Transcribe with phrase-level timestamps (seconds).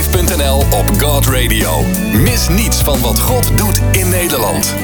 [0.00, 1.70] revive.nl op God Radio.
[2.24, 4.74] Mis niets van wat God doet in Nederland.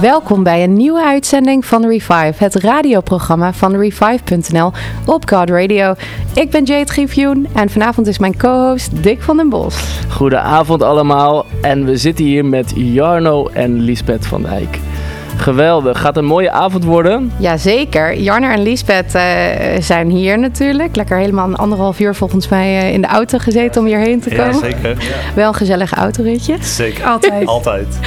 [0.00, 4.72] Welkom bij een nieuwe uitzending van Revive, het radioprogramma van Revive.nl
[5.06, 5.94] op God Radio.
[6.34, 10.00] Ik ben Jade Griefjoen en vanavond is mijn co-host Dick van den Bos.
[10.08, 14.78] Goedenavond allemaal en we zitten hier met Jarno en Lisbeth van Dijk.
[15.38, 17.32] Geweldig, gaat een mooie avond worden.
[17.38, 19.22] Jazeker, Jarno en Lisbeth uh,
[19.80, 20.96] zijn hier natuurlijk.
[20.96, 24.28] Lekker helemaal een anderhalf uur volgens mij uh, in de auto gezeten om hierheen te
[24.28, 24.54] komen.
[24.54, 24.88] Ja, zeker.
[24.88, 25.16] Ja.
[25.34, 26.56] Wel een gezellig autoritje.
[26.60, 27.04] Zeker.
[27.04, 27.46] Altijd.
[27.56, 27.98] Altijd.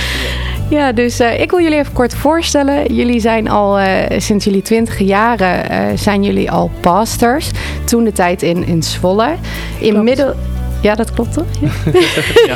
[0.69, 2.93] Ja, dus uh, ik wil jullie even kort voorstellen.
[2.93, 7.51] Jullie zijn al uh, sinds jullie twintig jaren uh, zijn jullie al pastors.
[7.83, 9.35] Toen de tijd in, in Zwolle.
[9.79, 10.35] Inmiddels.
[10.81, 11.45] Ja, dat klopt toch?
[11.61, 12.55] Ja.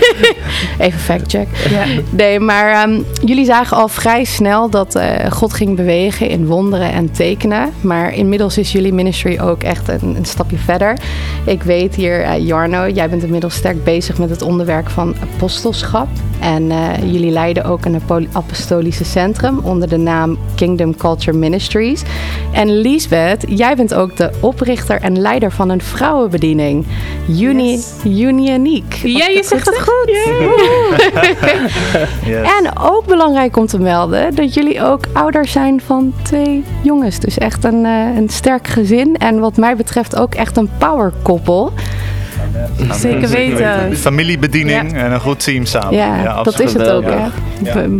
[0.85, 1.47] Even factcheck.
[1.69, 1.85] Ja.
[2.09, 6.91] Nee, maar um, jullie zagen al vrij snel dat uh, God ging bewegen in wonderen
[6.91, 7.69] en tekenen.
[7.81, 10.97] Maar inmiddels is jullie ministry ook echt een, een stapje verder.
[11.45, 16.07] Ik weet hier, uh, Jarno, jij bent inmiddels sterk bezig met het onderwerp van apostelschap.
[16.39, 22.03] En uh, jullie leiden ook een apostolische centrum onder de naam Kingdom Culture Ministries.
[22.51, 26.85] En Liesbeth, jij bent ook de oprichter en leider van een vrouwenbediening.
[27.27, 27.93] Uni yes.
[28.21, 28.93] Unioniek.
[28.93, 30.11] Ja, je zegt het goed.
[32.31, 32.49] yes.
[32.59, 37.19] En ook belangrijk om te melden dat jullie ook ouder zijn van twee jongens.
[37.19, 39.17] Dus echt een, uh, een sterk gezin.
[39.17, 41.73] En wat mij betreft ook echt een powerkoppel.
[42.91, 43.97] Zeker weten.
[43.97, 44.97] Familiebediening ja.
[44.97, 45.93] en een goed team samen.
[45.93, 47.03] Ja, ja dat is het ook.
[47.03, 47.31] Ja.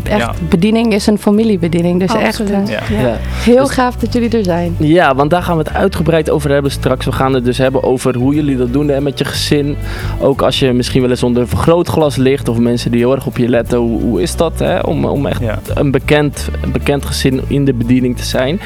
[0.04, 2.00] Echt, bediening is een familiebediening.
[2.00, 2.70] Dus Absoluut.
[2.70, 4.76] echt uh, heel gaaf dat jullie er zijn.
[4.78, 7.06] Ja, want daar gaan we het uitgebreid over hebben straks.
[7.06, 9.76] We gaan het dus hebben over hoe jullie dat doen hè, met je gezin.
[10.20, 13.26] Ook als je misschien wel eens onder een vergrootglas ligt of mensen die heel erg
[13.26, 13.78] op je letten.
[13.78, 14.80] Hoe, hoe is dat hè?
[14.80, 15.42] Om, om echt
[15.74, 18.60] een, bekend, een bekend gezin in de bediening te zijn.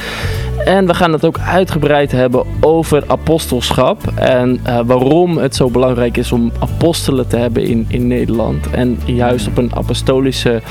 [0.66, 6.18] En we gaan het ook uitgebreid hebben over apostelschap en uh, waarom het zo belangrijk
[6.18, 8.70] is om apostelen te hebben in, in Nederland.
[8.70, 10.62] En juist op een apostolische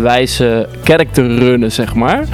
[0.00, 2.24] wijze kerk te runnen, zeg maar.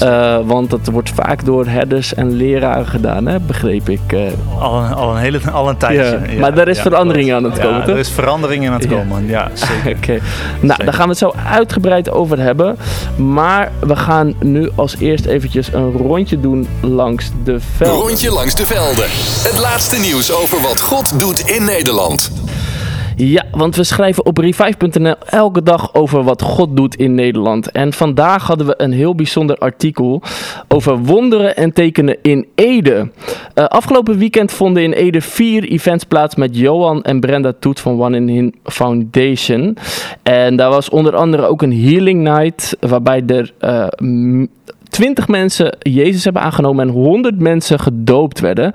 [0.00, 4.12] Ja, uh, want dat wordt vaak door herders en leraren gedaan, hè, begreep ik.
[4.12, 4.20] Uh.
[4.58, 6.02] Al, een, al, een hele, al een tijdje.
[6.02, 6.32] Ja.
[6.32, 7.94] Ja, maar daar is verandering aan het komen, toch?
[7.94, 9.50] er is verandering aan het komen, ja,
[9.82, 9.96] zeker.
[9.96, 10.18] Oké,
[10.60, 12.76] nou, daar gaan we het zo uitgebreid over hebben.
[13.16, 18.00] Maar we gaan nu als eerst eventjes een rondje doen langs de velden.
[18.00, 19.04] Rondje langs de velden.
[19.42, 22.30] Het laatste nieuws over wat God doet in Nederland.
[23.18, 27.70] Ja, want we schrijven op revive.nl elke dag over wat God doet in Nederland.
[27.70, 30.22] En vandaag hadden we een heel bijzonder artikel
[30.68, 33.10] over wonderen en tekenen in Ede.
[33.54, 38.00] Uh, afgelopen weekend vonden in Ede vier events plaats met Johan en Brenda Toet van
[38.00, 39.76] One in Him Foundation.
[40.22, 43.52] En daar was onder andere ook een healing night, waarbij er...
[43.60, 44.46] Uh,
[44.96, 48.72] 20 mensen Jezus hebben aangenomen en 100 mensen gedoopt werden.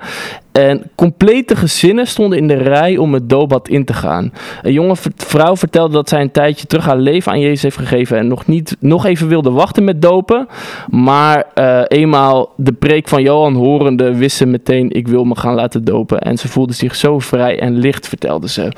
[0.52, 4.32] En complete gezinnen stonden in de rij om het doopbad in te gaan.
[4.62, 8.18] Een jonge vrouw vertelde dat zij een tijdje terug haar leven aan Jezus heeft gegeven
[8.18, 10.46] en nog, niet, nog even wilde wachten met dopen.
[10.90, 15.54] Maar uh, eenmaal de preek van Johan horende wist ze meteen ik wil me gaan
[15.54, 16.20] laten dopen.
[16.20, 18.72] En ze voelde zich zo vrij en licht, vertelde ze.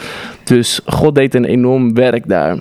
[0.45, 2.59] Dus God deed een enorm werk daar.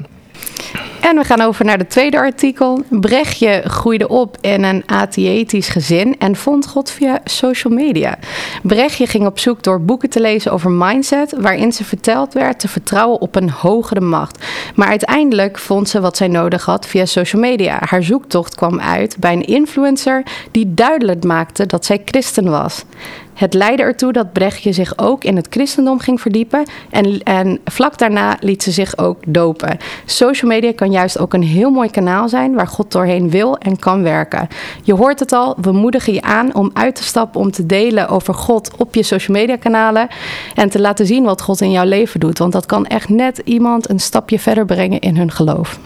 [1.03, 2.83] En we gaan over naar het tweede artikel.
[2.89, 8.17] Brechtje groeide op in een atheïtisch gezin en vond God via social media.
[8.61, 12.67] Brechtje ging op zoek door boeken te lezen over mindset, waarin ze verteld werd te
[12.67, 14.45] vertrouwen op een hogere macht.
[14.75, 17.77] Maar uiteindelijk vond ze wat zij nodig had via social media.
[17.85, 22.85] Haar zoektocht kwam uit bij een influencer die duidelijk maakte dat zij christen was.
[23.33, 26.65] Het leidde ertoe dat Brechtje zich ook in het christendom ging verdiepen.
[26.89, 29.77] En, en vlak daarna liet ze zich ook dopen.
[30.05, 33.79] Social media kan juist ook een heel mooi kanaal zijn waar God doorheen wil en
[33.79, 34.47] kan werken.
[34.83, 38.07] Je hoort het al, we moedigen je aan om uit te stappen, om te delen
[38.07, 40.07] over God op je social media kanalen.
[40.55, 42.37] En te laten zien wat God in jouw leven doet.
[42.37, 45.79] Want dat kan echt net iemand een stapje verder brengen in hun geloof.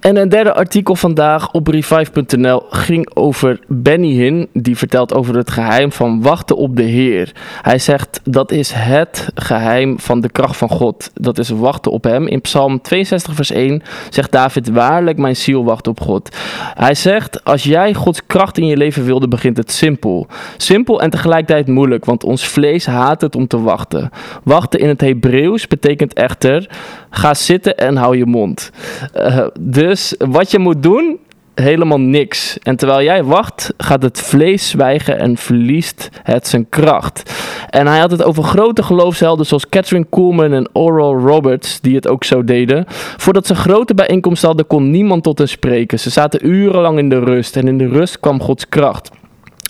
[0.00, 4.48] En een derde artikel vandaag op revive.nl ging over Benny Hinn.
[4.52, 7.32] Die vertelt over het geheim van wachten op de Heer.
[7.62, 11.10] Hij zegt dat is het geheim van de kracht van God.
[11.14, 12.26] Dat is wachten op Hem.
[12.26, 16.36] In Psalm 62, vers 1 zegt David: Waarlijk, mijn ziel wacht op God.
[16.74, 20.26] Hij zegt: Als jij Gods kracht in je leven wilde, begint het simpel.
[20.56, 24.10] Simpel en tegelijkertijd moeilijk, want ons vlees haat het om te wachten.
[24.42, 26.70] Wachten in het Hebreeuws betekent echter:
[27.10, 28.70] ga zitten en hou je mond.
[29.16, 31.18] Uh, dus wat je moet doen,
[31.54, 32.58] helemaal niks.
[32.58, 37.32] En terwijl jij wacht, gaat het vlees zwijgen en verliest het zijn kracht.
[37.70, 42.08] En hij had het over grote geloofshelden zoals Catherine Kuhlman en Oral Roberts, die het
[42.08, 42.84] ook zo deden.
[43.16, 46.00] Voordat ze grote bijeenkomsten hadden, kon niemand tot hen spreken.
[46.00, 49.10] Ze zaten urenlang in de rust en in de rust kwam Gods kracht.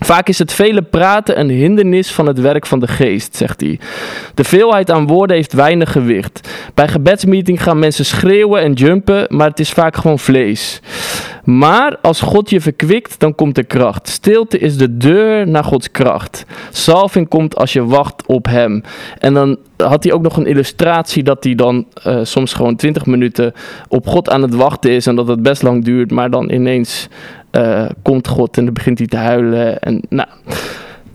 [0.04, 3.80] Vaak is het vele praten een hindernis van het werk van de geest, zegt hij.
[4.34, 6.48] De veelheid aan woorden heeft weinig gewicht.
[6.74, 10.80] Bij gebedsmeeting gaan mensen schreeuwen en jumpen, maar het is vaak gewoon vlees.
[11.44, 14.08] Maar als God je verkwikt, dan komt er kracht.
[14.08, 16.44] Stilte is de deur naar Gods kracht.
[16.70, 18.82] Salving komt als je wacht op Hem.
[19.18, 23.06] En dan had hij ook nog een illustratie dat hij dan uh, soms gewoon 20
[23.06, 23.52] minuten
[23.88, 27.08] op God aan het wachten is en dat het best lang duurt, maar dan ineens
[27.52, 29.80] uh, komt God en dan begint hij te huilen.
[29.80, 30.28] En, nou,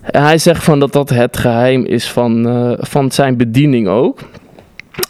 [0.02, 4.20] hij zegt van dat dat het geheim is van, uh, van zijn bediening ook.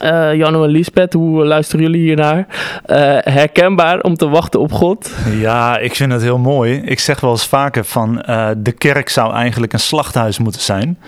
[0.03, 2.37] Uh, Janno en Lisbeth, hoe luisteren jullie hiernaar?
[2.37, 5.11] Uh, herkenbaar om te wachten op God?
[5.39, 6.81] Ja, ik vind het heel mooi.
[6.85, 10.99] Ik zeg wel eens vaker van uh, de kerk zou eigenlijk een slachthuis moeten zijn.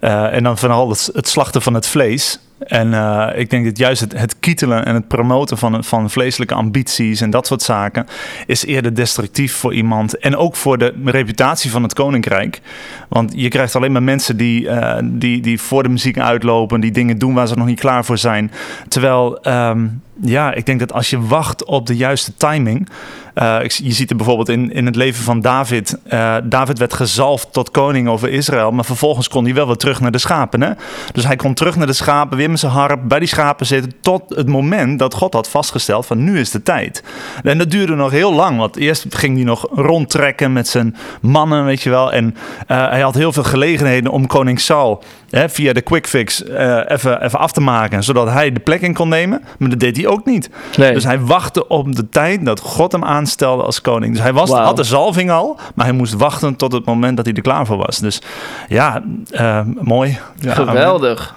[0.00, 2.40] en dan vooral het, het slachten van het vlees.
[2.64, 6.54] En uh, ik denk dat juist het, het, kietelen en het promoten van, van vleeselijke
[6.54, 8.06] ambities en dat soort zaken
[8.46, 10.18] is eerder destructief voor iemand.
[10.18, 12.60] En ook voor de reputatie van het koninkrijk.
[13.08, 16.92] Want je krijgt alleen maar mensen die, uh, die, die voor de muziek uitlopen, die
[16.92, 18.50] dingen doen waar ze nog niet klaar voor zijn.
[18.88, 22.88] Terwijl, um, ja, ik denk dat als je wacht op de juiste timing.
[23.34, 25.98] Uh, je ziet het bijvoorbeeld in, in het leven van David.
[26.12, 28.70] Uh, David werd gezalfd tot koning over Israël.
[28.70, 30.62] Maar vervolgens kon hij wel weer terug naar de schapen.
[30.62, 30.70] Hè?
[31.12, 33.92] Dus hij kon terug naar de schapen, weer met zijn harp bij die schapen zitten.
[34.00, 37.02] Tot het moment dat God had vastgesteld van nu is de tijd.
[37.42, 38.58] En dat duurde nog heel lang.
[38.58, 42.12] Want eerst ging hij nog rondtrekken met zijn mannen, weet je wel.
[42.12, 46.44] En uh, hij had heel veel gelegenheden om koning Saul hè, via de quick fix
[46.44, 48.04] even, even af te maken.
[48.04, 49.42] Zodat hij de plek in kon nemen.
[49.58, 50.50] Maar dat deed hij ook niet.
[50.76, 50.92] Nee.
[50.92, 54.12] Dus hij wachtte op de tijd dat God hem aanstelde als koning.
[54.12, 54.64] Dus hij was, wow.
[54.64, 57.66] had de zalving al, maar hij moest wachten tot het moment dat hij er klaar
[57.66, 57.98] voor was.
[57.98, 58.22] Dus
[58.68, 59.02] ja,
[59.32, 60.18] uh, mooi.
[60.38, 61.34] Ja, Geweldig.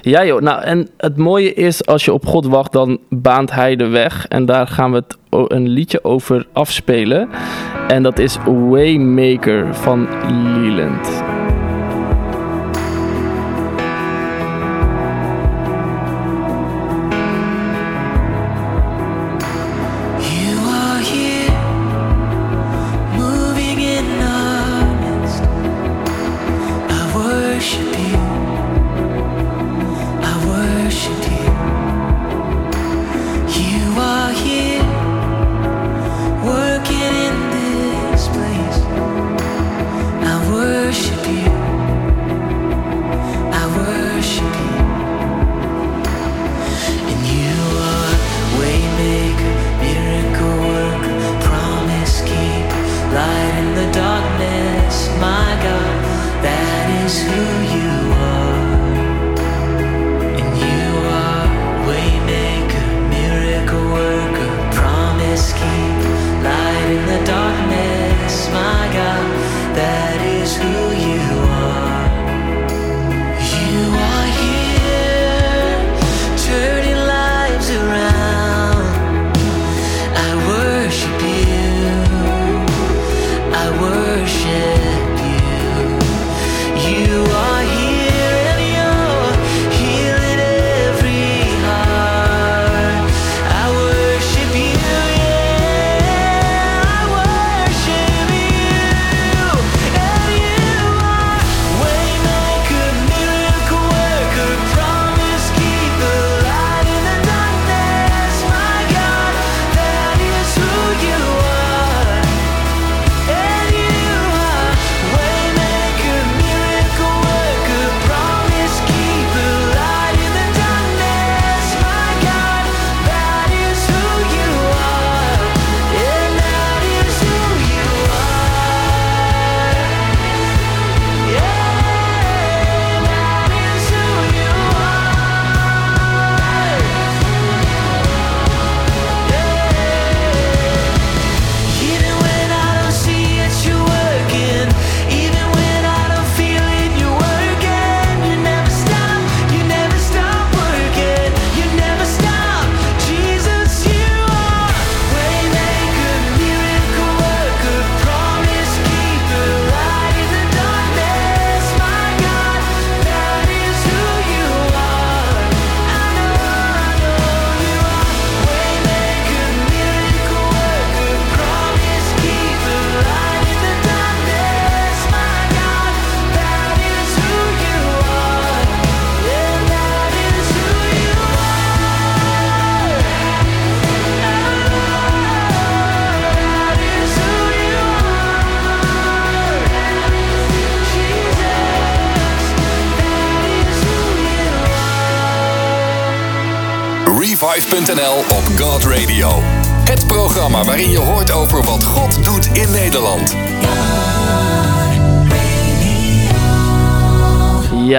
[0.00, 3.76] Ja joh, nou en het mooie is als je op God wacht, dan baant hij
[3.76, 4.26] de weg.
[4.26, 5.16] En daar gaan we het
[5.50, 7.28] een liedje over afspelen.
[7.88, 11.22] En dat is Waymaker van Leland.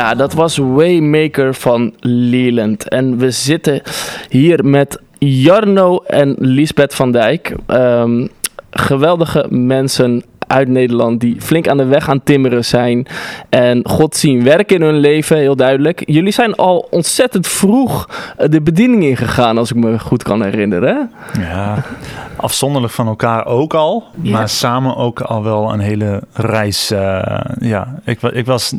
[0.08, 2.90] Ja, dat was Waymaker van Leland.
[2.90, 3.82] En we zitten
[4.30, 7.56] hier met Jarno en Lisbeth van Dijk.
[7.66, 8.28] Ehm,
[8.72, 13.08] geweldige mensen uit Nederland die flink aan de weg aan timmeren zijn
[13.50, 16.04] en God zien werken in hun leven, heel duidelijk.
[16.06, 21.12] Jullie zijn al ontzettend vroeg eh, de bediening ingegaan, als ik me goed kan herinneren.
[21.40, 21.84] Ja,
[22.36, 24.32] afzonderlijk van elkaar ook al, Ja.
[24.32, 26.92] maar samen ook al wel een hele reis.
[26.92, 28.74] eh, ja, ik, ik was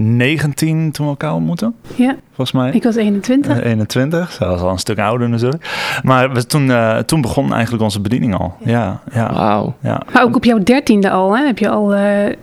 [0.00, 2.70] 19 toen we elkaar ontmoetten, Ja, volgens mij.
[2.70, 3.58] ik was 21.
[3.60, 5.98] Eh, 21, zij was al een stuk ouder natuurlijk.
[6.02, 8.54] Maar we, toen, eh, toen begon eigenlijk onze bediening al.
[8.64, 9.74] Ja, ja, Wauw.
[9.80, 10.02] ja.
[10.12, 11.46] Maar ook op jouw dertiende al, hè?
[11.46, 12.36] Heb je al, eh,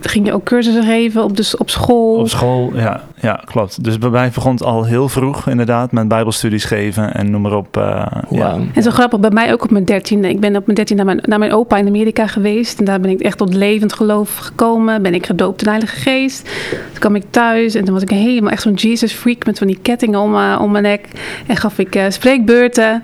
[0.00, 2.18] ging je ook cursussen geven op, de, op school?
[2.18, 3.84] Op school, ja, ja, klopt.
[3.84, 7.56] Dus bij mij begon het al heel vroeg inderdaad met bijbelstudies geven en noem maar
[7.56, 7.76] op.
[7.76, 8.38] eh, ja.
[8.38, 8.60] Wauw.
[8.74, 10.28] En zo grappig, bij mij ook op mijn dertiende.
[10.28, 12.78] Ik ben op mijn dertiende naar mijn, naar mijn opa in Amerika geweest.
[12.78, 15.02] En daar ben ik echt tot levend geloof gekomen.
[15.02, 16.42] Ben ik gedoopt in de Heilige Geest.
[16.70, 19.66] Toen kwam ik thuis en toen was ik helemaal echt zo'n Jesus freak met van
[19.66, 21.08] die kettingen om, eh, om mijn nek.
[21.46, 23.02] En gaf ik eh, spreekbeurten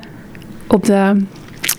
[0.67, 1.25] op de,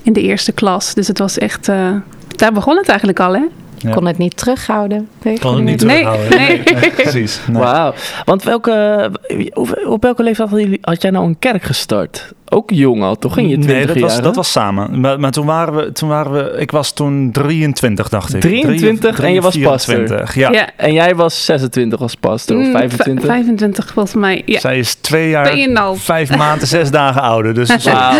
[0.03, 0.93] in de eerste klas.
[0.93, 1.91] Dus het was echt, eh,
[2.35, 3.41] daar begon het eigenlijk al hè.
[3.87, 3.91] Ja.
[3.93, 5.07] Kon het niet terughouden.
[5.21, 6.37] Nee, Kon het niet Nee, terughouden.
[6.37, 6.91] nee.
[7.03, 7.39] precies.
[7.47, 7.61] Nee.
[7.61, 7.93] Wauw.
[8.25, 9.11] Want welke,
[9.53, 12.33] op- op welke leeftijd had jij nou een kerk gestart?
[12.55, 13.37] Ook jong al, toch?
[13.37, 14.99] In je 20 Nee, dat was, dat was samen.
[14.99, 16.55] Maar, maar toen, waren we, toen waren we...
[16.59, 18.41] Ik was toen 23, dacht ik.
[18.41, 19.95] 23 en je was pastor.
[19.95, 20.51] 24, ja.
[20.51, 20.69] Ja.
[20.77, 23.23] En jij was 26 als pastor, of Mm, 25?
[23.25, 24.41] v- 25 volgens mij.
[24.45, 24.59] Ja.
[24.59, 25.53] Zij is twee jaar,
[25.95, 27.53] vijf maanden, zes dagen ouder.
[27.53, 28.13] Dus ja.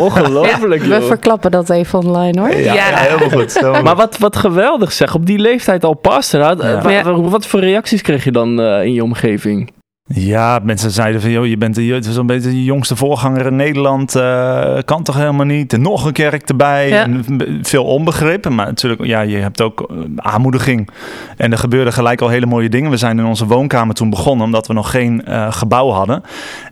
[0.00, 2.50] ongelooflijk We verklappen dat even online hoor.
[2.50, 2.74] Ja, Ja.
[2.88, 3.54] ja, helemaal goed.
[3.58, 6.40] Helemaal Maar wat, wat geweldig zeg, op die leeftijd al pastor.
[6.40, 6.82] Had- Ja.
[6.82, 7.02] wa- Ja.
[7.02, 9.72] wa- Wat voor reacties kreeg je dan eh, in je omgeving?
[10.06, 14.14] Ja, mensen zeiden van, joh, je bent een beetje de jongste voorganger in Nederland.
[14.14, 15.72] eh, kan toch helemaal niet?
[15.72, 16.88] En nog een kerk erbij.
[16.88, 17.02] Ja.
[17.02, 17.24] En
[17.62, 18.48] veel onbegrip.
[18.48, 20.88] Maar natuurlijk, ja, je hebt ook eh, aanmoediging.
[21.36, 22.90] En er gebeurden gelijk al hele mooie dingen.
[22.90, 26.22] We zijn in onze woonkamer toen begonnen, omdat we nog geen eh, gebouw hadden.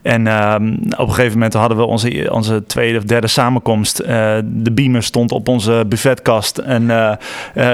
[0.01, 3.97] En ehm, op een gegeven moment hadden we onze, onze tweede of derde samenkomst.
[3.97, 6.57] De beamer stond op onze buffetkast.
[6.57, 6.89] En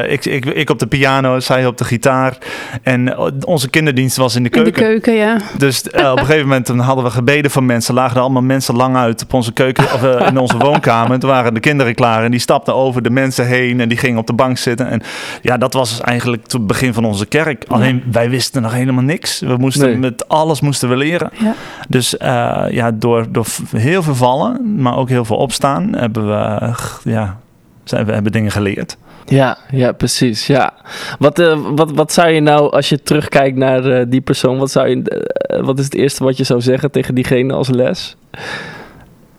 [0.07, 2.37] ik, ik, ik op de piano, zij op de gitaar.
[2.83, 4.89] En onze kinderdienst was in de In de keuken.
[5.01, 5.37] keuken, ja.
[5.57, 7.93] Dus eh, op een gegeven moment toen hadden we gebeden van mensen.
[7.93, 11.11] Lagen er allemaal mensen lang uit op onze keuken of eh, in onze woonkamer.
[11.11, 13.97] En toen waren de kinderen klaar en die stapten over de mensen heen en die
[13.97, 14.89] gingen op de bank zitten.
[14.89, 15.01] En
[15.41, 17.65] ja, dat was dus eigenlijk het begin van onze kerk.
[17.67, 19.39] Alleen wij wisten nog helemaal niks.
[19.39, 19.97] We moesten Nee.
[19.97, 21.29] met alles moesten we leren.
[21.33, 21.53] Ja.
[21.89, 26.73] Dus eh, ja, door, door heel veel vallen, maar ook heel veel opstaan, hebben we
[27.03, 27.37] ja,
[27.83, 28.97] zijn we hebben dingen geleerd.
[29.29, 30.47] Ja, ja, precies.
[30.47, 30.73] Ja.
[31.19, 34.71] Wat, eh, wat, wat zou je nou, als je terugkijkt naar eh, die persoon, wat,
[34.71, 38.15] zou je, eh, wat is het eerste wat je zou zeggen tegen diegene als les?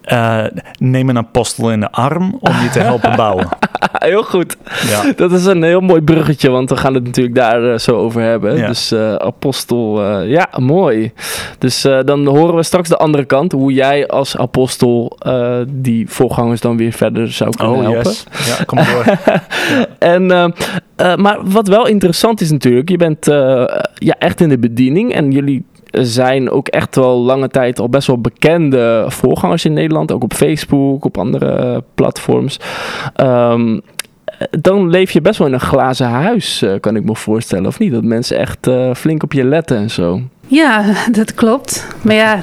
[0.09, 0.45] Eh,
[0.79, 3.49] neem een apostel in de arm om je te helpen bouwen.
[3.93, 4.57] Heel goed.
[4.89, 5.13] Ja.
[5.17, 8.23] Dat is een heel mooi bruggetje, want we gaan het natuurlijk daar eh, zo over
[8.23, 8.57] hebben.
[8.57, 8.67] Ja.
[8.67, 11.13] Dus eh, apostel, ja, mooi.
[11.59, 15.19] Dus dan horen we straks de andere kant, hoe jij als apostel
[15.69, 18.11] die voorgangers dan weer verder zou kunnen Oh helpen.
[18.11, 18.25] yes.
[18.47, 19.05] Ja, kom door.
[19.99, 20.27] En,
[20.97, 23.27] maar wat wel interessant is natuurlijk, je bent
[23.95, 28.07] ja, echt in de bediening en jullie zijn ook echt wel lange tijd al best
[28.07, 32.61] wel bekende voorgangers in Nederland, ook op Facebook, op andere platforms.
[33.15, 33.79] Ehm,
[34.51, 37.79] dan leef je best wel in een glazen huis, eh, kan ik me voorstellen, of
[37.79, 37.93] niet?
[37.93, 40.21] Dat mensen echt eh, flink op je letten en zo.
[40.47, 41.87] Ja, dat klopt.
[42.03, 42.43] Maar ja,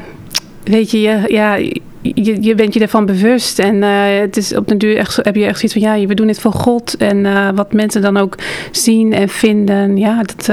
[0.64, 1.56] weet je, ja,
[2.02, 3.60] je, je bent je ervan bewust.
[3.60, 6.14] En eh, het is op den duur echt, heb je echt zoiets van, ja, we
[6.14, 6.98] doen dit voor God.
[6.98, 8.36] En wat mensen dan ook
[8.72, 9.98] zien en vinden.
[9.98, 10.50] Ja, dat,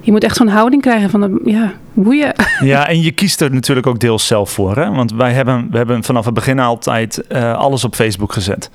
[0.00, 2.34] je moet echt zo'n houding krijgen van, de, ja, boeien.
[2.60, 4.76] Ja, en je kiest er natuurlijk ook deels zelf voor.
[4.76, 4.90] Hè?
[4.90, 8.70] Want wij hebben, we hebben vanaf het begin altijd eh, alles op Facebook gezet.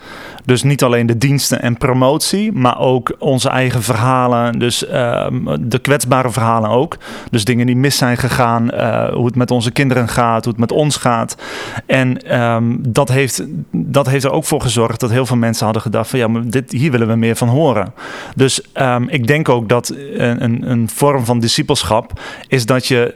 [0.46, 4.60] Dus niet alleen de diensten en promotie, maar ook onze eigen verhalen.
[4.60, 6.98] Dus ehm, de kwetsbare verhalen ook.
[7.32, 10.62] Dus dingen die mis zijn gegaan, eh, hoe het met onze kinderen gaat, hoe het
[10.62, 11.38] met ons gaat.
[11.86, 15.84] En ehm, dat, heeft, dat heeft er ook voor gezorgd dat heel veel mensen hadden
[15.84, 17.94] gedacht van ja, maar dit, hier willen we meer van horen.
[18.36, 20.90] Dus ehm, ik denk ook dat een, een, een
[21.24, 23.16] van discipelschap is dat je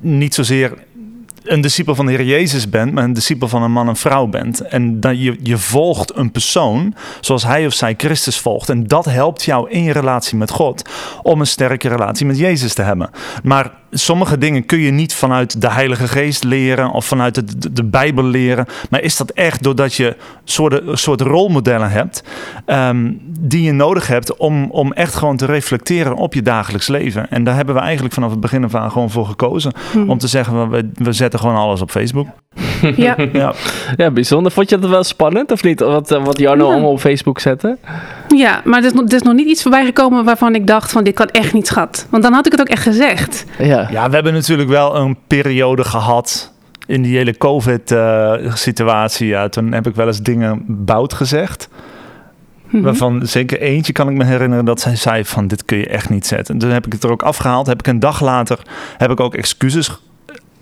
[0.00, 0.86] niet zozeer
[1.48, 4.26] een discipel van de Heer Jezus bent, maar een discipel van een man en vrouw
[4.26, 4.60] bent.
[4.60, 8.68] En dat je, je volgt een persoon zoals hij of zij Christus volgt.
[8.68, 10.82] En dat helpt jou in je relatie met God
[11.22, 13.10] om een sterke relatie met Jezus te hebben.
[13.42, 17.72] Maar sommige dingen kun je niet vanuit de Heilige Geest leren of vanuit de, de,
[17.72, 18.66] de Bijbel leren.
[18.90, 22.22] Maar is dat echt doordat je soort, soort rolmodellen hebt
[22.66, 27.30] ehm, die je nodig hebt om, om echt gewoon te reflecteren op je dagelijks leven.
[27.30, 29.72] En daar hebben we eigenlijk vanaf het begin af aan gewoon voor gekozen.
[29.92, 30.10] Hm.
[30.10, 32.26] Om te zeggen, we, we zetten gewoon alles op Facebook.
[32.96, 33.16] Ja.
[33.32, 33.52] Ja.
[33.96, 34.52] Ja, bijzonder.
[34.52, 35.80] Vond je dat wel spannend of niet?
[35.80, 36.72] Wat, eh, wat Jarno Ja.
[36.72, 37.78] allemaal op Facebook zette?
[38.28, 40.92] ja, maar er is, nog, er is nog niet iets voorbij gekomen waarvan ik dacht
[40.92, 42.06] van dit kan echt niet schat.
[42.10, 43.44] Want dan had ik het ook echt gezegd.
[43.58, 43.77] Ja.
[43.90, 46.52] Ja, we hebben natuurlijk wel een periode gehad
[46.86, 49.26] in die hele COVID-situatie.
[49.26, 51.68] ja, toen heb ik wel eens dingen bout gezegd.
[52.70, 52.82] Mhm.
[52.82, 56.10] Waarvan zeker eentje kan ik me herinneren dat zij zei van dit kun je echt
[56.10, 56.58] niet zetten.
[56.58, 57.66] Toen heb ik het er ook afgehaald.
[57.66, 58.58] Heb ik een dag later
[58.96, 60.00] heb ik ook excuses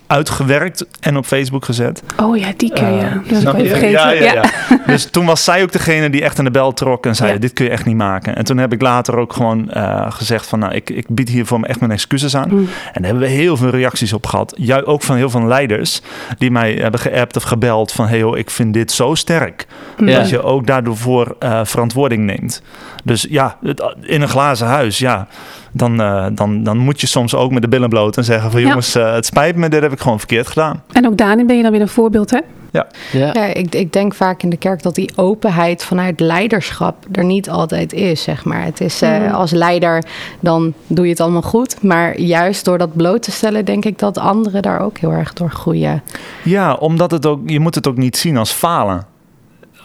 [0.06, 2.02] uitgewerkt en op Facebook gezet.
[2.22, 3.02] Oh ja, die kun je.
[3.02, 3.90] Eh, dat ik vergeten.
[3.90, 4.44] Ja, ja, ja.
[4.86, 7.38] dus toen was zij ook degene die echt aan de bel trok en zei: Ja.
[7.38, 8.36] Dit kun je echt niet maken.
[8.36, 11.62] En toen heb ik later ook gewoon eh, gezegd: van, Nou, ik, ik bied hiervoor
[11.62, 12.48] echt mijn excuses aan.
[12.50, 12.58] Mm.
[12.92, 14.54] En daar hebben we heel veel reacties op gehad.
[14.56, 16.00] Ju ook van heel veel leiders
[16.38, 19.66] die mij hebben geappt of gebeld: van hey, joh, ik vind dit zo sterk.
[19.96, 20.18] Ja.
[20.18, 22.62] Dat je ook daardoor voor eh, verantwoording neemt.
[23.04, 25.26] Dus ja, het- in een glazen huis, ja.
[25.72, 28.60] Dan, eh, dan, dan moet je soms ook met de billen bloot en zeggen: van
[28.60, 28.66] Ja.
[28.68, 30.82] jongens, eh, het spijt me, dit heb ik gewoon verkeerd gedaan.
[30.92, 32.40] En ook daarin ben je dan weer een voorbeeld, hè?
[32.70, 32.86] Ja.
[33.12, 37.50] Ja, ik, ik denk vaak in de kerk dat die openheid vanuit leiderschap er niet
[37.50, 38.64] altijd is, zeg maar.
[38.64, 39.34] Het is eh, Mhm.
[39.34, 40.04] als leider,
[40.40, 41.82] dan doe je het allemaal goed.
[41.82, 45.32] Maar juist door dat bloot te stellen, denk ik dat anderen daar ook heel erg
[45.32, 46.02] door groeien.
[46.42, 49.06] Ja, omdat het ook, je moet het ook niet zien als falen.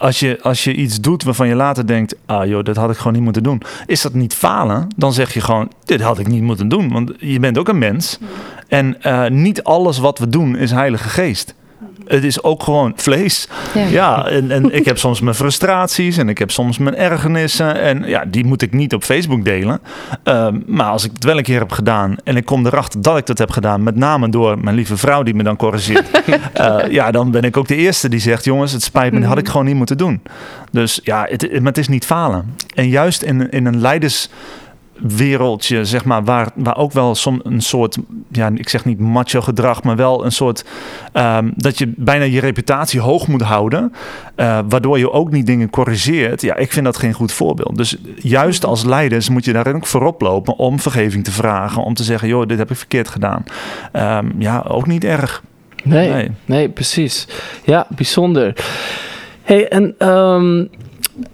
[0.02, 2.98] Als je, als je iets doet waarvan je later denkt, ah joh, dat had ik
[2.98, 3.62] gewoon niet moeten doen.
[3.86, 4.88] Is dat niet falen?
[4.96, 6.92] Dan zeg je gewoon, dit had ik niet moeten doen.
[6.92, 8.20] Want je bent ook een mens.
[8.68, 11.56] En eh, niet alles wat we doen is heilige geest.
[12.06, 13.48] Het is ook gewoon vlees.
[13.74, 13.86] Ja.
[13.86, 17.82] Ja, en, en ik heb soms mijn frustraties en ik heb soms mijn ergernissen.
[17.82, 19.80] En ja, die moet ik niet op Facebook delen.
[20.24, 23.18] Ehm, maar als ik het wel een keer heb gedaan en ik kom erachter dat
[23.18, 26.10] ik dat heb gedaan, met name door mijn lieve vrouw die me dan corrigeert.
[26.54, 29.30] eh, ja, dan ben ik ook de eerste die zegt: Jongens, het spijt me, dat
[29.30, 30.22] had ik gewoon niet moeten doen.
[30.72, 32.56] Dus ja, het, maar het is niet falen.
[32.76, 33.80] En juist in, in een
[35.02, 37.98] leiderswereldje, zeg maar, waar, waar ook wel soms een soort,
[38.32, 40.66] ja, ik zeg niet macho gedrag, maar wel een soort
[41.14, 43.94] ehm, dat je bijna je reputatie hoog moet houden,
[44.36, 46.42] eh, waardoor je ook niet dingen corrigeert.
[46.42, 47.78] Ja, ik vind dat geen goed voorbeeld.
[47.78, 51.94] Dus juist als leiders moet je daarin ook voorop lopen om vergeving te vragen, om
[51.94, 53.44] te zeggen, joh, dit heb ik verkeerd gedaan.
[53.92, 55.44] Ehm, ja, ook niet erg.
[55.84, 56.70] Nee, nee, Nee.
[56.70, 57.28] precies.
[57.64, 58.54] Ja, bijzonder.
[59.44, 60.66] hey, en ehm, eh,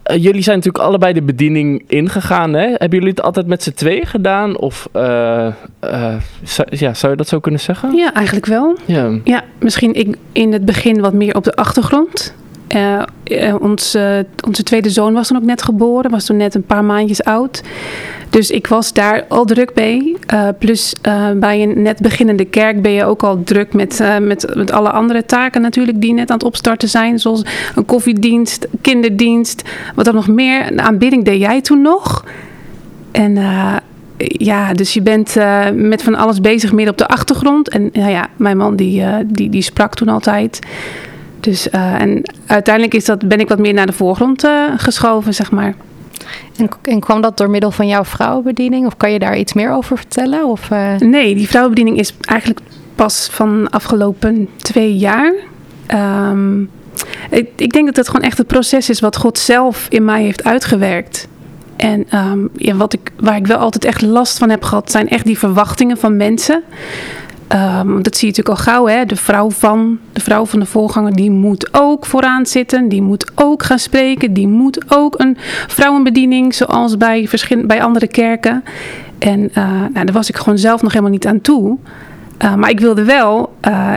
[0.03, 2.67] jullie zijn natuurlijk allebei de bediening ingegaan, hè?
[2.67, 4.57] Hebben jullie het altijd met z'n tweeën gedaan?
[4.57, 5.47] Of eh,
[5.79, 7.95] eh, zou, ja, zou je dat zo kunnen zeggen?
[7.95, 8.77] Ja, eigenlijk wel.
[8.85, 9.11] Ja.
[9.23, 12.33] Ja, misschien ik in het begin wat meer op de achtergrond.
[12.67, 13.03] Eh,
[13.59, 16.83] ons, eh, onze tweede zoon was toen ook net geboren, was toen net een paar
[16.83, 17.61] maandjes oud.
[18.29, 20.15] Dus ik was daar al druk mee.
[20.59, 20.93] Plus
[21.35, 25.25] bij een net beginnende kerk ben je ook al druk met, met, met alle andere
[25.25, 27.19] taken natuurlijk die net aan het opstarten zijn.
[27.19, 29.61] Zoals een koffiedienst, kinderdienst,
[29.95, 30.71] wat dan nog meer.
[30.71, 32.25] Een aanbidding deed jij toen nog.
[33.11, 33.37] En
[34.17, 35.35] ja, dus je bent
[35.73, 37.69] met van alles bezig midden op de achtergrond.
[37.69, 40.59] En nou ja, mijn man die, die, die sprak toen altijd.
[41.39, 45.33] Dus, eh, en uiteindelijk is dat, ben ik wat meer naar de voorgrond eh, geschoven,
[45.33, 45.75] zeg maar.
[46.57, 48.85] En, en kwam dat door middel van jouw vrouwenbediening?
[48.85, 50.45] Of kan je daar iets meer over vertellen?
[50.45, 52.59] Of, eh, Nee, die vrouwenbediening is eigenlijk
[52.95, 55.33] pas van afgelopen twee jaar.
[55.85, 56.61] Ehm,
[57.29, 60.23] ik, ik denk dat het gewoon echt het proces is wat God zelf in mij
[60.23, 61.27] heeft uitgewerkt.
[61.75, 65.09] En ehm, ja, wat ik, waar ik wel altijd echt last van heb gehad, zijn
[65.09, 66.63] echt die verwachtingen van mensen.
[67.47, 69.05] Ehm, dat zie je natuurlijk al gauw, hè?
[69.05, 73.31] De vrouw van de vrouw van de voorganger, die moet ook vooraan zitten, die moet
[73.35, 77.29] ook gaan spreken, die moet ook een vrouwenbediening, zoals bij,
[77.65, 78.63] bij andere kerken.
[79.19, 81.77] En eh, nou, daar was ik gewoon zelf nog helemaal niet aan toe.
[82.43, 83.93] Uh, maar ik wilde wel uh,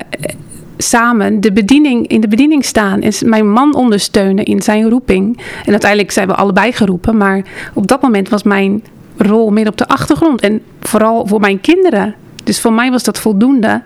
[0.77, 5.37] samen de bediening, in de bediening staan en mijn man ondersteunen in zijn roeping.
[5.65, 7.43] En uiteindelijk zijn we allebei geroepen, maar
[7.75, 8.85] op dat moment was mijn
[9.17, 12.15] rol meer op de achtergrond en vooral voor mijn kinderen.
[12.45, 13.83] Dus voor mij was dat voldoende.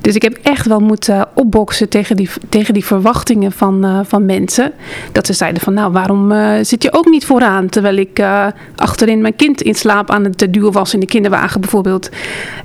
[0.00, 4.26] Dus ik heb echt wel moeten opboksen tegen die, tegen die verwachtingen van, uh, van
[4.26, 4.72] mensen.
[5.12, 7.68] Dat ze zeiden van nou waarom uh, zit je ook niet vooraan?
[7.68, 11.60] Terwijl ik uh, achterin mijn kind in slaap aan het duwen was in de kinderwagen
[11.60, 12.10] bijvoorbeeld.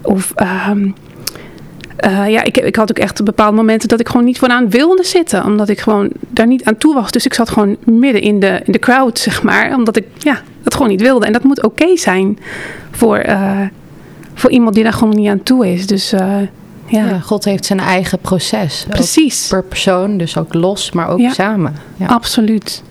[0.01, 0.33] Of
[2.27, 5.45] ja, ik, ik had ook echt bepaalde momenten dat ik gewoon niet vooraan wilde zitten.
[5.45, 7.11] Omdat ik gewoon daar niet aan toe was.
[7.11, 9.75] Dus ik zat gewoon midden in de, in de crowd zeg maar.
[9.75, 11.25] Omdat ik ja, dat gewoon niet wilde.
[11.25, 12.39] En dat moet oké zijn
[12.91, 13.17] voor
[14.33, 15.87] voor iemand die daar gewoon niet aan toe is.
[15.87, 17.05] Dus uh, ja.
[17.07, 17.19] ja.
[17.19, 18.85] God heeft zijn eigen proces.
[18.89, 19.47] Precies.
[19.47, 21.29] Per persoon, dus ook los, maar ook ja.
[21.29, 21.75] samen.
[21.95, 22.05] Ja.
[22.05, 22.83] Absoluut.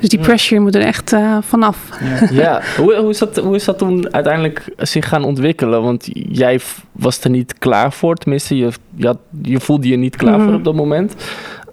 [0.00, 1.88] Dus die pressure moet er echt uh, vanaf.
[2.20, 2.60] Ja, ja.
[2.76, 5.82] Hoe, hoe, is dat, hoe is dat toen uiteindelijk zich gaan ontwikkelen?
[5.82, 6.60] Want jij
[6.92, 10.38] was er niet klaar voor, tenminste, je, je, had, je voelde je niet klaar mm
[10.38, 10.48] -hmm.
[10.48, 11.14] voor op dat moment.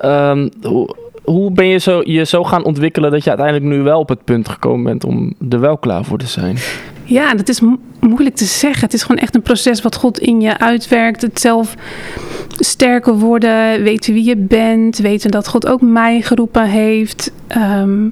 [0.06, 4.00] Um, hoe, hoe ben je zo, je zo gaan ontwikkelen dat je uiteindelijk nu wel
[4.00, 6.58] op het punt gekomen bent om er wel klaar voor te zijn?
[7.10, 8.82] Ja, dat is mo- moeilijk te zeggen.
[8.82, 11.22] Het is gewoon echt een proces wat God in je uitwerkt.
[11.22, 11.76] Het zelf
[12.60, 17.32] sterker worden, weten wie je bent, weten dat God ook mij geroepen heeft.
[17.48, 18.04] Ehm,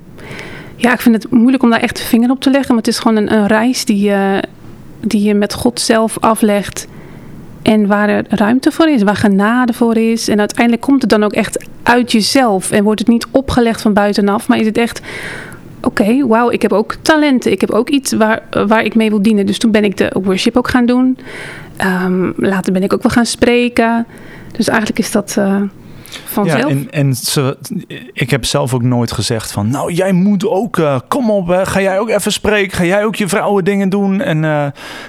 [0.76, 2.94] ja, ik vind het moeilijk om daar echt de vinger op te leggen, maar het
[2.94, 4.12] is gewoon een, reis die
[5.02, 6.88] die je met God zelf aflegt.
[7.62, 10.28] En waar er ruimte voor is, waar genade voor is.
[10.28, 12.72] En uiteindelijk komt het dan ook echt uit jezelf.
[12.72, 15.02] En wordt het niet opgelegd van buitenaf, maar is het echt
[15.88, 17.52] oké, wauw, ik heb ook talenten.
[17.52, 19.46] Ik heb ook iets waar, waar ik mee wil dienen.
[19.46, 21.18] Dus toen ben ik de worship ook gaan doen.
[21.78, 24.06] Ehm, later ben ik ook wel gaan spreken.
[24.52, 25.62] Dus eigenlijk is dat eh,
[26.26, 26.60] vanzelf.
[26.60, 27.16] Ja, en, en
[28.14, 31.82] ik heb zelf ook nooit gezegd van, nou jij moet ook, eh, kom op, ga
[31.82, 34.22] jij ook even spreken, ga jij ook je vrouwen dingen doen.
[34.22, 34.66] En eh,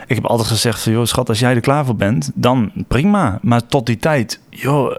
[0.06, 3.38] ik heb altijd gezegd joh schat, als jij er klaar voor bent, dan prima.
[3.42, 4.96] Maar tot die tijd, joh,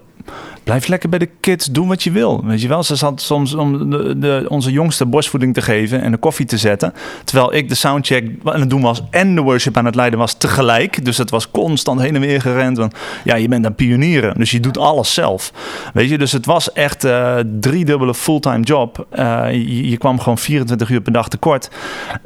[0.63, 2.45] blijf lekker bij de kids, doen wat je wil.
[2.45, 3.89] Weet je wel, ze zat soms om
[4.21, 6.93] de, onze jongste borstvoeding te geven en de koffie te zetten.
[7.23, 10.33] Terwijl ik de soundcheck aan het doen was en de worship aan het leiden was
[10.33, 11.05] tegelijk.
[11.05, 12.77] Dus het was constant heen en weer gerend.
[12.77, 15.53] Want ja, je bent een pionieren, dus je doet alles zelf.
[15.93, 19.07] Weet je, dus het was echt uh, driedubbele fulltime job.
[19.13, 21.69] Uh, je, je kwam gewoon 24 uur per dag tekort.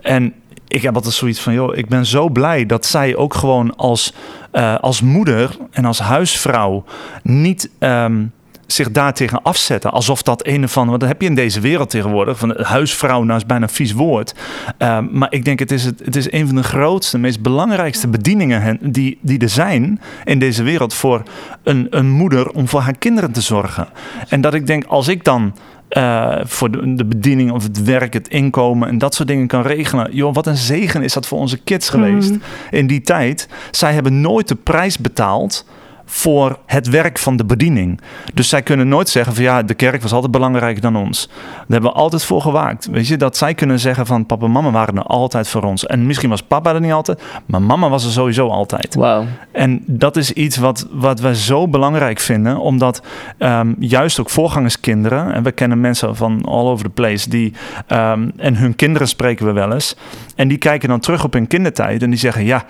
[0.01, 0.33] En
[0.73, 4.13] ik heb altijd zoiets van, joh, ik ben zo blij dat zij ook gewoon als,
[4.53, 6.83] uh, als moeder en als huisvrouw
[7.23, 8.31] niet um,
[8.65, 9.91] zich daartegen afzetten.
[9.91, 13.39] Alsof dat een of andere, wat heb je in deze wereld tegenwoordig, van huisvrouw, nou
[13.39, 14.33] is bijna een vies woord.
[14.77, 18.07] Um, maar ik denk, het is, het, het is een van de grootste, meest belangrijkste
[18.07, 21.23] bedieningen die, die er zijn in deze wereld voor
[21.63, 23.87] een, een moeder om voor haar kinderen te zorgen.
[24.27, 25.53] En dat ik denk, als ik dan
[25.97, 29.61] uh, voor de, de, bediening of het werk, het inkomen en dat soort dingen kan
[29.61, 30.15] regelen.
[30.15, 32.41] Joh, wat een zegen is dat voor onze kids geweest mm.
[32.71, 33.47] in die tijd.
[33.71, 35.65] Zij hebben nooit de prijs betaald
[36.05, 38.01] voor het werk van de bediening.
[38.33, 41.27] Dus zij kunnen nooit zeggen van ja, de kerk was altijd belangrijker dan ons.
[41.27, 42.85] Daar hebben we altijd voor gewaakt.
[42.91, 45.85] Weet je, dat zij kunnen zeggen van papa en mama waren er altijd voor ons.
[45.85, 48.95] En misschien was papa er niet altijd, maar mama was er sowieso altijd.
[48.95, 49.23] Wow.
[49.51, 53.01] En dat is iets wat, wat wij zo belangrijk vinden, omdat
[53.39, 57.53] um, juist ook voorgangerskinderen, en we kennen mensen van all over the place, die,
[57.87, 59.95] um, en hun kinderen spreken we wel eens,
[60.35, 62.65] en die kijken dan terug op hun kindertijd en die zeggen ja,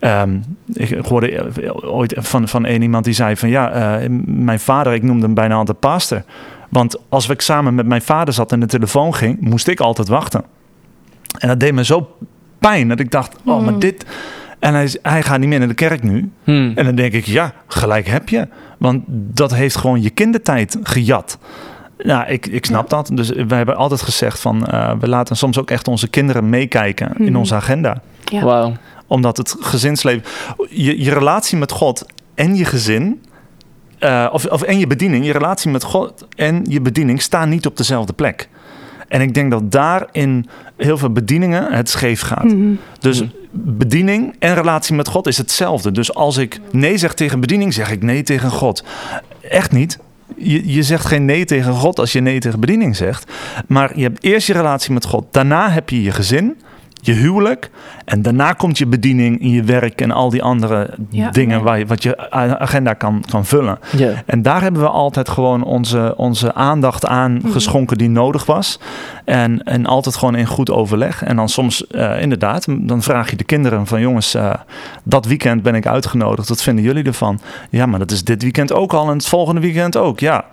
[0.00, 4.92] um, ik hoorde ooit van, van een iemand die zei van ja, uh, mijn vader,
[4.92, 6.22] ik noemde hem bijna altijd pastor.
[6.68, 10.08] Want als ik samen met mijn vader zat en de telefoon ging, moest ik altijd
[10.08, 10.44] wachten.
[11.38, 12.16] En dat deed me zo
[12.58, 14.06] pijn dat ik dacht, oh, maar dit...
[14.58, 16.30] En hij, hij gaat niet meer naar de kerk nu.
[16.44, 16.72] Hmm.
[16.74, 18.48] En dan denk ik, ja, gelijk heb je.
[18.78, 21.38] Want dat heeft gewoon je kindertijd gejat.
[21.98, 22.96] Nou, ik, ik snap ja.
[22.96, 23.10] dat.
[23.14, 24.66] Dus we hebben altijd gezegd van...
[24.70, 28.02] Uh, we laten soms ook echt onze kinderen meekijken in onze agenda.
[28.24, 28.44] Ja.
[28.44, 28.72] Wauw.
[29.06, 30.24] Omdat het gezinsleven...
[30.70, 33.20] Je, je relatie met God en je gezin...
[34.00, 37.66] Uh, of, of en je bediening, je relatie met God en je bediening staan niet
[37.66, 38.48] op dezelfde plek.
[39.08, 42.44] En ik denk dat daar in heel veel bedieningen het scheef gaat.
[42.44, 42.74] Mhm.
[43.00, 45.92] Dus bediening en relatie met God is hetzelfde.
[45.92, 48.84] Dus als ik nee zeg tegen bediening, zeg ik nee tegen God.
[49.50, 49.98] Echt niet.
[50.36, 53.32] Je, je zegt geen nee tegen God als je nee tegen bediening zegt.
[53.66, 55.24] Maar je hebt eerst je relatie met God.
[55.30, 56.60] Daarna heb je je gezin,
[57.06, 57.70] je huwelijk.
[58.04, 61.30] En daarna komt je bediening in je werk en al die andere Ja.
[61.30, 63.78] dingen waar je, wat je agenda kan, kan vullen.
[63.96, 64.10] Ja.
[64.26, 67.50] En daar hebben we altijd gewoon onze, onze aandacht aan Mhm.
[67.50, 68.80] geschonken die nodig was.
[69.24, 71.22] En, en altijd gewoon in goed overleg.
[71.22, 74.54] En dan soms uh, inderdaad, dan vraag je de kinderen van jongens, uh,
[75.04, 76.48] dat weekend ben ik uitgenodigd.
[76.48, 77.40] Wat vinden jullie ervan?
[77.70, 80.20] Ja, maar dat is dit weekend ook al en het volgende weekend ook.
[80.20, 80.44] Ja,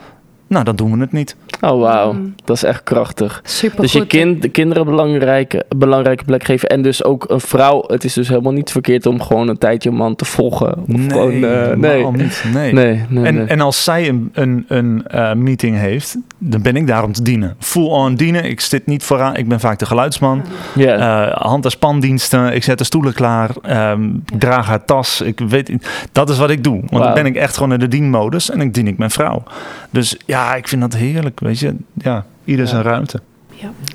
[0.47, 1.35] nou dan doen we het niet.
[1.61, 2.13] Oh, wauw.
[2.13, 2.35] Mm.
[2.45, 3.41] Dat is echt krachtig.
[3.43, 6.69] Super Dus je kind, de kinderen belangrijke, belangrijke plek geven.
[6.69, 7.83] En dus ook een vrouw.
[7.87, 10.77] Het is dus helemaal niet verkeerd om gewoon een tijdje een man te volgen.
[10.79, 11.91] Of nee, gewoon, uh, nee.
[11.91, 12.43] helemaal niet.
[12.53, 12.73] Nee.
[12.73, 13.45] Nee, nee, En, nee.
[13.45, 17.21] en als zij een, een, een uh, meeting heeft, dan ben ik daar om te
[17.21, 17.55] dienen.
[17.59, 18.43] Full on dienen.
[18.43, 19.35] Ik zit niet vooraan.
[19.35, 20.43] Ik ben vaak de geluidsman.
[20.75, 21.27] Ja.
[21.27, 22.53] Uh, hand- en spandiensten.
[22.53, 23.49] Ik zet de stoelen klaar.
[23.91, 25.21] Um, ik draag haar tas.
[25.21, 25.71] Ik weet,
[26.11, 26.81] dat is wat ik doe.
[26.89, 29.43] Want dan ben ik echt gewoon in de dienmodus en ik dien ik mijn vrouw.
[29.89, 31.39] Dus ja, ik vind dat heerlijk.
[31.39, 33.19] Weet je, ja, ieder zijn ruimte.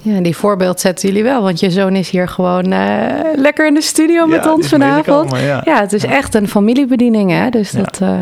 [0.02, 3.04] Ja, die voorbeeld zetten jullie wel, want je zoon is hier gewoon uh,
[3.36, 5.36] lekker in de studio met Ja, ons vanavond.
[5.36, 5.62] ja.
[5.64, 7.50] Ja, het is echt een familiebediening, hè?
[7.50, 7.78] Dus Ja.
[7.82, 8.18] dat uh,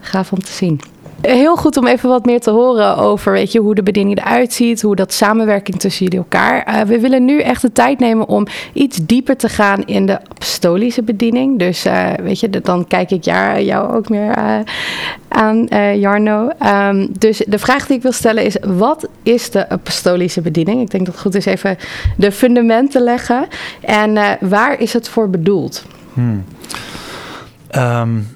[0.00, 0.80] gaaf om te zien.
[1.20, 4.52] Heel goed om even wat meer te horen over weet je, hoe de bediening eruit
[4.52, 6.68] ziet, hoe dat samenwerking tussen jullie elkaar.
[6.68, 10.20] Uh, we willen nu echt de tijd nemen om iets dieper te gaan in de
[10.30, 11.58] apostolische bediening.
[11.58, 14.58] Dus uh, weet je, dan kijk ik jou, jou ook meer uh,
[15.28, 15.66] aan,
[15.98, 16.50] Jarno.
[16.66, 20.80] Um, dus de vraag die ik wil stellen is: wat is de apostolische bediening?
[20.80, 21.76] Ik denk dat het goed is even
[22.16, 23.46] de fundamenten leggen.
[23.80, 25.84] En waar is het voor bedoeld?
[26.14, 26.44] Hmm.
[27.76, 28.26] Um,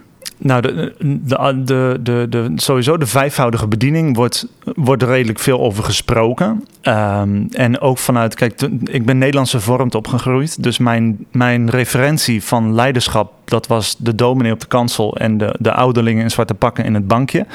[0.44, 6.64] nou, de, de, de, de, sowieso de vijfvoudige bediening wordt, wordt redelijk veel over gesproken.
[6.80, 10.62] Ehm, en ook vanuit, kijk, ik ben Nederlands hervormd opgegroeid.
[10.62, 15.54] Dus mijn, mijn referentie van leiderschap, dat was de dominee op de kansel en de,
[15.58, 17.46] de ouderlingen in zwarte pakken in het bankje.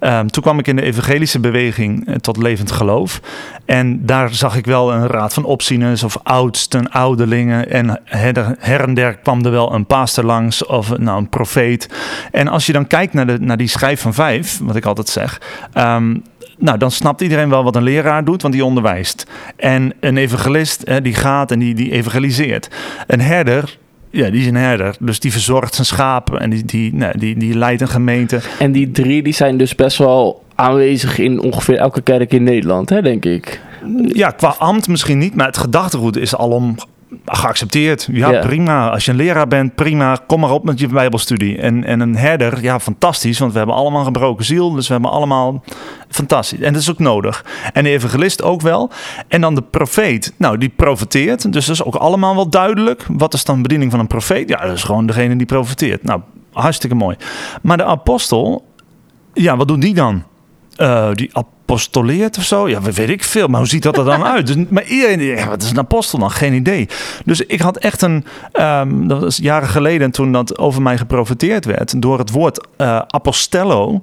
[0.00, 3.20] Ehm, toen kwam ik in de evangelische beweging eh, tot levend geloof.
[3.64, 7.70] En daar zag ik wel een raad van opzieners of oudsten, ouderlingen.
[7.70, 11.88] En her, her en der kwam er wel een pastor langs of nou, een profeet.
[12.30, 15.08] En als je dan kijkt naar, de, naar die schijf van vijf, wat ik altijd
[15.08, 15.40] zeg.
[15.72, 16.14] ehm,
[16.58, 19.26] nou, dan snapt iedereen wel wat een leraar doet, want die onderwijst.
[19.56, 22.70] En een evangelist, hè, die gaat en die, die evangeliseert.
[23.06, 23.78] Een herder,
[24.10, 24.96] ja, die is een herder.
[25.00, 28.40] Dus die verzorgt zijn schapen en die, die, nou, die, die leidt een gemeente.
[28.58, 32.88] En die drie die zijn dus best wel aanwezig in ongeveer elke kerk in Nederland,
[32.90, 33.60] hè, denk ik.
[34.06, 36.76] Ja, qua ambt misschien niet, maar het gedachtegoed is alom
[37.24, 38.08] geaccepteerd.
[38.12, 38.40] Ja, Ja.
[38.40, 38.90] prima.
[38.90, 40.18] Als je een leraar bent, prima.
[40.26, 41.58] Kom maar op met je bijbelstudie.
[41.58, 43.38] En, en een herder, ja, fantastisch.
[43.38, 44.70] Want we hebben allemaal gebroken ziel.
[44.72, 45.62] Dus we hebben allemaal...
[46.08, 46.60] Fantastisch.
[46.60, 47.44] En dat is ook nodig.
[47.72, 48.90] En de evangelist ook wel.
[49.28, 50.32] En dan de profeet.
[50.38, 51.52] Nou, die profeteert.
[51.52, 53.06] Dus dat is ook allemaal wel duidelijk.
[53.08, 54.48] Wat is dan bediening van een profeet?
[54.48, 56.02] Ja, dat is gewoon degene die profeteert.
[56.02, 56.20] Nou,
[56.52, 57.16] hartstikke mooi.
[57.62, 58.64] Maar de apostel...
[59.34, 60.22] Ja, wat doet die dan?
[60.76, 62.68] Eh, die apostoleert of zo?
[62.68, 63.48] Ja, weet ik veel.
[63.48, 64.46] Maar hoe ziet dat er dan uit?
[64.46, 66.30] Dus, maar iedereen, wat is een apostel dan?
[66.30, 66.88] Geen idee.
[67.24, 71.64] Dus ik had echt een, ehm, dat was jaren geleden toen dat over mij geprofiteerd
[71.64, 74.02] werd, door het woord eh, apostello,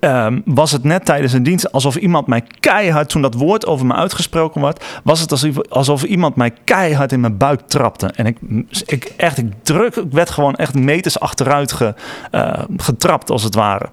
[0.00, 3.86] ehm, was het net tijdens een dienst alsof iemand mij keihard, toen dat woord over
[3.86, 8.06] me uitgesproken werd, was het alsof, alsof iemand mij keihard in mijn buik trapte.
[8.06, 8.38] En ik,
[8.86, 11.94] ik echt, ik druk, ik werd gewoon echt meters achteruit ge,
[12.30, 13.90] eh, getrapt als het ware.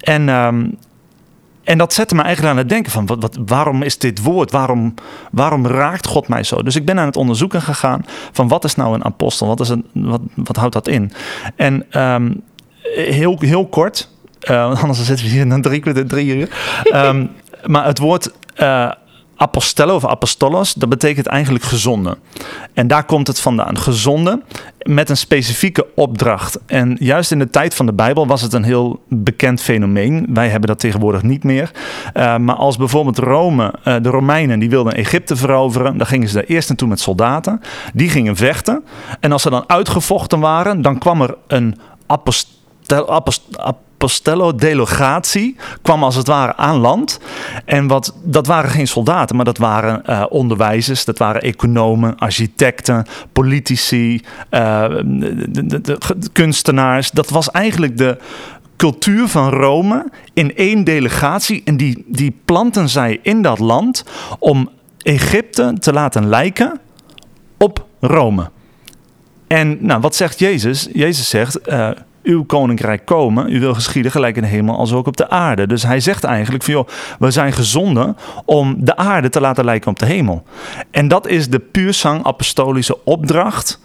[0.00, 0.66] En ehm,
[1.64, 4.50] en dat zette me eigenlijk aan het denken van wat, wat, waarom is dit woord?
[4.50, 4.94] Waarom,
[5.30, 6.62] waarom raakt God mij zo?
[6.62, 9.46] Dus ik ben aan het onderzoeken gegaan van wat is nou een apostel?
[9.46, 11.12] Wat, is een, wat, wat houdt dat in?
[11.56, 12.32] En ehm,
[12.94, 16.48] heel, heel kort, want anders zitten we hier na drie drie uur.
[16.84, 17.26] Ehm,
[17.66, 18.90] maar het woord eh
[19.36, 22.16] apostello of apostolos, dat betekent eigenlijk gezonde.
[22.74, 23.78] En daar komt het vandaan.
[23.78, 24.42] Gezonde
[24.82, 26.58] met een specifieke opdracht.
[26.66, 30.26] En juist in de tijd van de Bijbel was het een heel bekend fenomeen.
[30.28, 31.70] Wij hebben dat tegenwoordig niet meer.
[32.14, 36.34] Uh, maar als bijvoorbeeld Rome, uh, de Romeinen, die wilden Egypte veroveren, dan gingen ze
[36.34, 37.60] daar eerst naartoe met soldaten.
[37.94, 38.84] Die gingen vechten.
[39.20, 42.48] En als ze dan uitgevochten waren, dan kwam er een apostel, apost,
[44.04, 47.20] Apostello-delegatie kwam als het ware aan land.
[47.64, 53.06] En wat, dat waren geen soldaten, maar dat waren uh, onderwijzers, dat waren economen, architecten,
[53.32, 54.20] politici, uh,
[55.48, 55.98] de,
[56.32, 57.10] kunstenaars.
[57.10, 58.18] Dat was eigenlijk de
[58.76, 61.62] cultuur van Rome in één delegatie.
[61.64, 64.04] En die, die planten zij in dat land
[64.38, 64.70] om
[65.02, 66.80] Egypte te laten lijken
[67.56, 68.50] op Rome.
[69.46, 70.88] En nou, wat zegt Jezus?
[70.92, 71.68] Jezus zegt.
[71.68, 71.90] Uh,
[72.24, 75.66] uw koninkrijk komen, u wil geschieden gelijk in de hemel als ook op de aarde.
[75.66, 79.90] Dus hij zegt eigenlijk van joh, we zijn gezonden om de aarde te laten lijken
[79.90, 80.42] op de hemel.
[80.90, 83.80] En dat is de puursang apostolische opdracht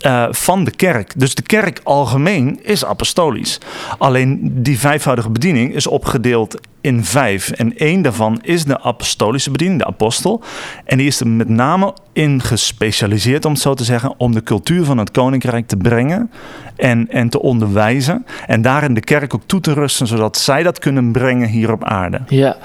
[0.00, 1.12] uh, van de kerk.
[1.16, 3.58] Dus de kerk algemeen is apostolisch.
[3.98, 7.50] Alleen die vijfvoudige bediening is opgedeeld in vijf.
[7.50, 10.42] En één daarvan is de apostolische bediening, de apostel.
[10.84, 14.42] En die is er met name in gespecialiseerd, om het zo te zeggen, om de
[14.42, 16.30] cultuur van het koninkrijk te brengen
[16.76, 18.26] en, en te onderwijzen.
[18.46, 21.84] En daarin de kerk ook toe te rusten, zodat zij dat kunnen brengen hier op
[21.84, 22.20] aarde.
[22.28, 22.56] Ja,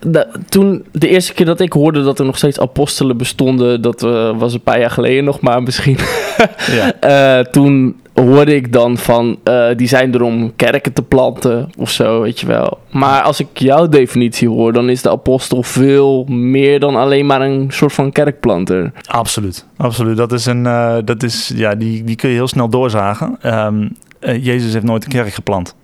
[0.00, 4.02] de, toen de eerste keer dat ik hoorde dat er nog steeds apostelen bestonden, dat
[4.02, 5.98] uh, was een paar jaar geleden nog, maar misschien.
[6.70, 7.38] ja.
[7.38, 11.90] uh, toen hoorde ik dan van, uh, die zijn er om kerken te planten of
[11.90, 12.78] zo, weet je wel.
[12.90, 17.40] Maar als ik jouw definitie hoor, dan is de apostel veel meer dan alleen maar
[17.40, 18.92] een soort van kerkplanter.
[19.06, 20.16] Absoluut, absoluut.
[20.16, 23.38] Dat is een, uh, dat is, ja, die, die kun je heel snel doorzagen.
[23.66, 25.74] Um, uh, Jezus heeft nooit een kerk geplant.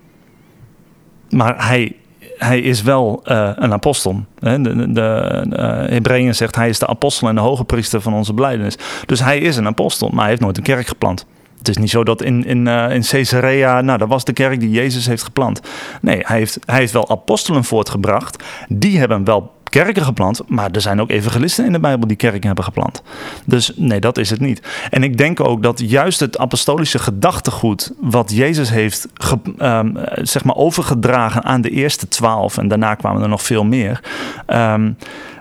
[1.29, 1.95] Maar hij,
[2.37, 4.25] hij is wel een apostel.
[4.39, 8.33] De, de, de Hebreeën zegt hij is de apostel en de hoge priester van onze
[8.33, 8.77] blijdenis.
[9.05, 11.25] Dus hij is een apostel, maar hij heeft nooit een kerk geplant.
[11.65, 14.59] Het is niet zo dat in, in, uh, in Caesarea, nou, dat was de kerk
[14.59, 15.61] die Jezus heeft geplant.
[16.01, 18.43] Nee, hij heeft, hij heeft wel apostelen voortgebracht.
[18.67, 22.45] Die hebben wel kerken geplant, maar er zijn ook evangelisten in de Bijbel die kerken
[22.45, 23.01] hebben geplant.
[23.45, 24.61] Dus nee, dat is het niet.
[24.89, 30.43] En ik denk ook dat juist het apostolische gedachtegoed, wat Jezus heeft ge, um, zeg
[30.43, 34.03] maar overgedragen aan de eerste twaalf, en daarna kwamen er nog veel meer.
[34.47, 34.97] Um,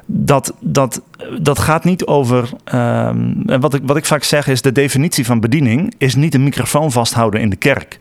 [0.07, 1.03] dat, dat,
[1.41, 2.51] dat gaat niet over.
[2.75, 6.45] Um, wat, ik, wat ik vaak zeg is: de definitie van bediening is niet een
[6.45, 7.99] microfoon vasthouden in de kerk.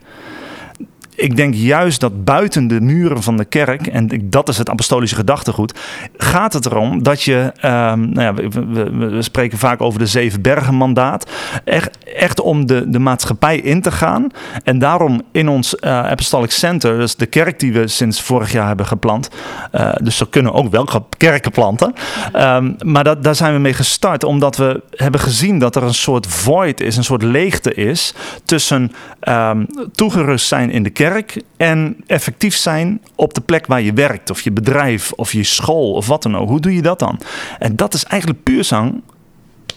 [1.23, 5.15] Ik denk juist dat buiten de muren van de kerk, en dat is het apostolische
[5.15, 5.79] gedachtegoed,
[6.17, 10.75] gaat het erom dat je, um, nou ja, we, spreken vaak over de zeven bergen
[10.75, 11.29] mandaat,
[11.63, 14.27] echt, echt om de, de maatschappij in te gaan.
[14.63, 18.67] En daarom in ons uh, Apostolic Center, dus de kerk die we sinds vorig jaar
[18.67, 19.29] hebben geplant,
[19.71, 21.93] uh, dus we kunnen ook wel kerken planten,
[22.35, 25.93] um, maar dat, daar zijn we mee gestart, omdat we hebben gezien dat er een
[25.93, 28.13] soort void is, een soort leegte is
[28.45, 28.91] tussen
[29.29, 31.11] um, toegerust zijn in de kerk
[31.57, 35.93] en effectief zijn op de plek waar je werkt, of je bedrijf, of je school,
[35.93, 36.49] of wat dan ook.
[36.49, 37.19] Hoe doe je dat dan?
[37.59, 39.01] En dat is eigenlijk puur zang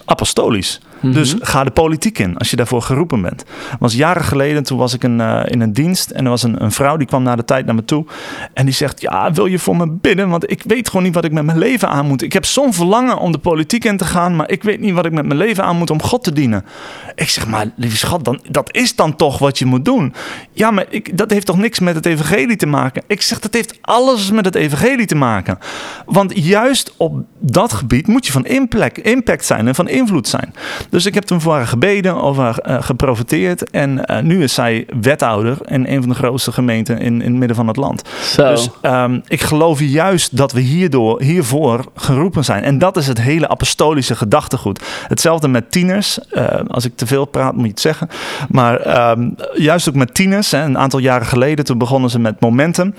[0.05, 0.81] apostolisch.
[1.01, 1.45] Dus mhm.
[1.45, 3.43] ga de politiek in als je daarvoor geroepen bent.
[3.79, 6.63] Was jaren geleden, toen was ik een, uh, in een dienst en er was een,
[6.63, 8.05] een, vrouw die kwam na de tijd naar me toe
[8.53, 10.29] en die zegt: Ja, wil je voor me bidden?
[10.29, 12.21] Want ik weet gewoon niet wat ik met mijn leven aan moet.
[12.21, 15.05] Ik heb zo'n verlangen om de politiek in te gaan, maar ik weet niet wat
[15.05, 16.65] ik met mijn leven aan moet om God te dienen.
[17.15, 20.13] Ik zeg: Maar lieve schat, dan, dat is dan toch wat je moet doen.
[20.51, 23.03] Ja, maar ik, dat heeft toch niks met het evangelie te maken?
[23.07, 25.57] Ik zeg: Dat heeft alles met het evangelie te maken.
[26.05, 30.53] Want juist op dat gebied moet je van impact zijn en van invloed zijn.
[30.89, 33.69] Dus ik heb toen voor haar gebeden of haar uh, geprofiteerd.
[33.69, 37.39] En uh, nu is zij wethouder in een van de grootste gemeenten in, in het
[37.39, 38.01] midden van het land.
[38.21, 38.49] Zo.
[38.49, 42.63] Dus um, ik geloof juist dat we hierdoor, hiervoor geroepen zijn.
[42.63, 44.81] En dat is het hele apostolische gedachtegoed.
[45.07, 46.19] Hetzelfde met tieners.
[46.31, 48.09] Uh, als ik te veel praat, moet je het zeggen.
[48.49, 50.51] Maar um, juist ook met tieners.
[50.51, 52.93] Hè, een aantal jaren geleden, toen begonnen ze met Momentum.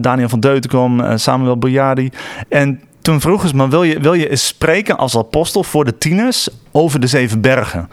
[0.00, 2.10] Daniel van Deutenkom, Samuel Boyardi.
[2.48, 5.98] En toen vroegen ze me, wil je, wil je eens spreken als apostel voor de
[5.98, 7.88] tieners over de zeven bergen?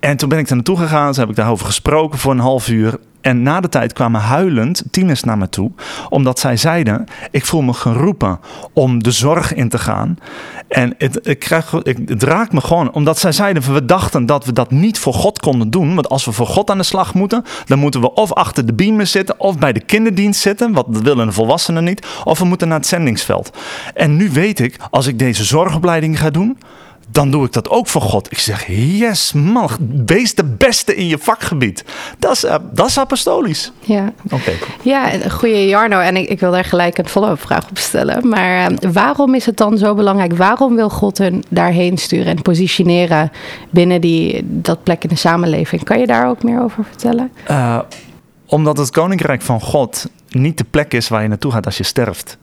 [0.00, 2.68] En toen ben ik er naartoe gegaan, ze heb ik daarover gesproken voor een half
[2.68, 2.98] uur.
[3.20, 5.70] En na de tijd kwamen huilend tieners naar me toe,
[6.08, 8.40] omdat zij zeiden: Ik voel me geroepen
[8.72, 10.18] om de zorg in te gaan.
[10.68, 11.74] En het, ik krijg,
[12.06, 15.70] raakt me gewoon, omdat zij zeiden: We dachten dat we dat niet voor God konden
[15.70, 15.94] doen.
[15.94, 18.74] Want als we voor God aan de slag moeten, dan moeten we of achter de
[18.74, 20.72] beamer zitten, of bij de kinderdienst zitten.
[20.72, 22.06] Wat dat willen de volwassenen niet.
[22.24, 23.50] Of we moeten naar het zendingsveld.
[23.94, 26.58] En nu weet ik, als ik deze zorgopleiding ga doen
[27.10, 28.30] dan doe ik dat ook voor God.
[28.30, 29.70] Ik zeg, yes man,
[30.06, 31.84] wees de beste in je vakgebied.
[32.18, 33.72] Dat is, uh, dat is apostolisch.
[33.80, 34.52] Ja, Oké.
[34.82, 36.00] ja goede Jarno.
[36.00, 38.28] En ik, ik wil daar gelijk een follow-up vraag op stellen.
[38.28, 40.36] Maar uh, waarom is het dan zo belangrijk?
[40.36, 43.30] Waarom wil God hun daarheen sturen en positioneren
[43.70, 45.84] binnen die, dat plek in de samenleving?
[45.84, 47.30] Kan je daar ook meer over vertellen?
[47.50, 47.78] Uh,
[48.46, 51.84] omdat het koninkrijk van God niet de plek is waar je naartoe gaat als je
[51.84, 52.38] sterft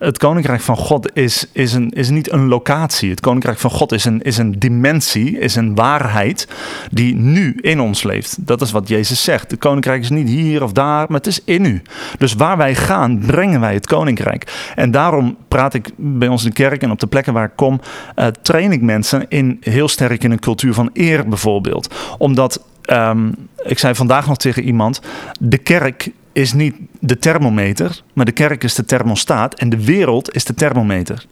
[0.00, 3.10] het koninkrijk van God is, is, een, is niet een locatie.
[3.10, 6.48] Het koninkrijk van God is een, is een dimensie, is een waarheid
[6.90, 8.46] die nu in ons leeft.
[8.46, 9.50] Dat is wat Jezus zegt.
[9.50, 11.82] Het koninkrijk is niet hier of daar, maar het is in u.
[12.18, 14.72] Dus waar wij gaan, brengen wij het koninkrijk.
[14.74, 17.56] En daarom praat ik bij ons in de kerk en op de plekken waar ik
[17.56, 17.80] kom,
[18.16, 21.94] uh, train ik mensen in heel sterk in een cultuur van eer bijvoorbeeld.
[22.18, 25.00] Omdat Um, ik zei vandaag nog tegen iemand:
[25.40, 30.34] de kerk is niet de thermometer, maar de kerk is de thermostaat en de wereld
[30.34, 31.26] is de thermometer.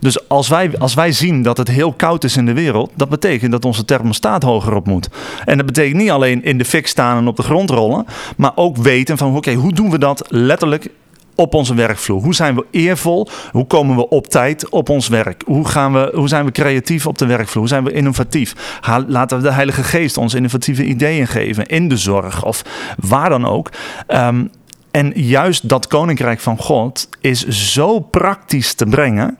[0.00, 3.08] Dus als wij, als wij zien dat het heel koud is in de wereld, dat
[3.08, 5.08] betekent dat onze thermostaat hoger op moet.
[5.44, 8.52] En dat betekent niet alleen in de fik staan en op de grond rollen, maar
[8.54, 10.90] ook weten van oké, hoe doen we dat letterlijk
[11.34, 12.22] op onze werkvloer?
[12.22, 13.28] Hoe zijn we eervol?
[13.50, 15.42] Hoe komen we op tijd op ons werk?
[15.46, 17.58] Hoe, gaan we, hoe zijn we creatief op de werkvloer?
[17.58, 18.78] Hoe zijn we innovatief?
[19.06, 22.62] Laten we de Heilige Geest ons innovatieve ideeën geven in de zorg of
[22.98, 23.70] waar dan ook.
[24.08, 24.50] Um,
[24.90, 29.38] en juist dat koninkrijk van God is zo praktisch te brengen.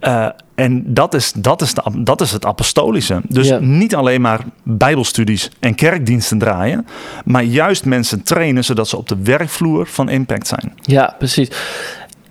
[0.00, 3.20] Uh, en dat is, dat, is de, dat is het apostolische.
[3.28, 3.58] Dus Ja.
[3.58, 6.86] niet alleen maar bijbelstudies en kerkdiensten draaien,
[7.24, 10.72] maar juist mensen trainen zodat ze op de werkvloer van impact zijn.
[10.82, 11.50] Ja, precies.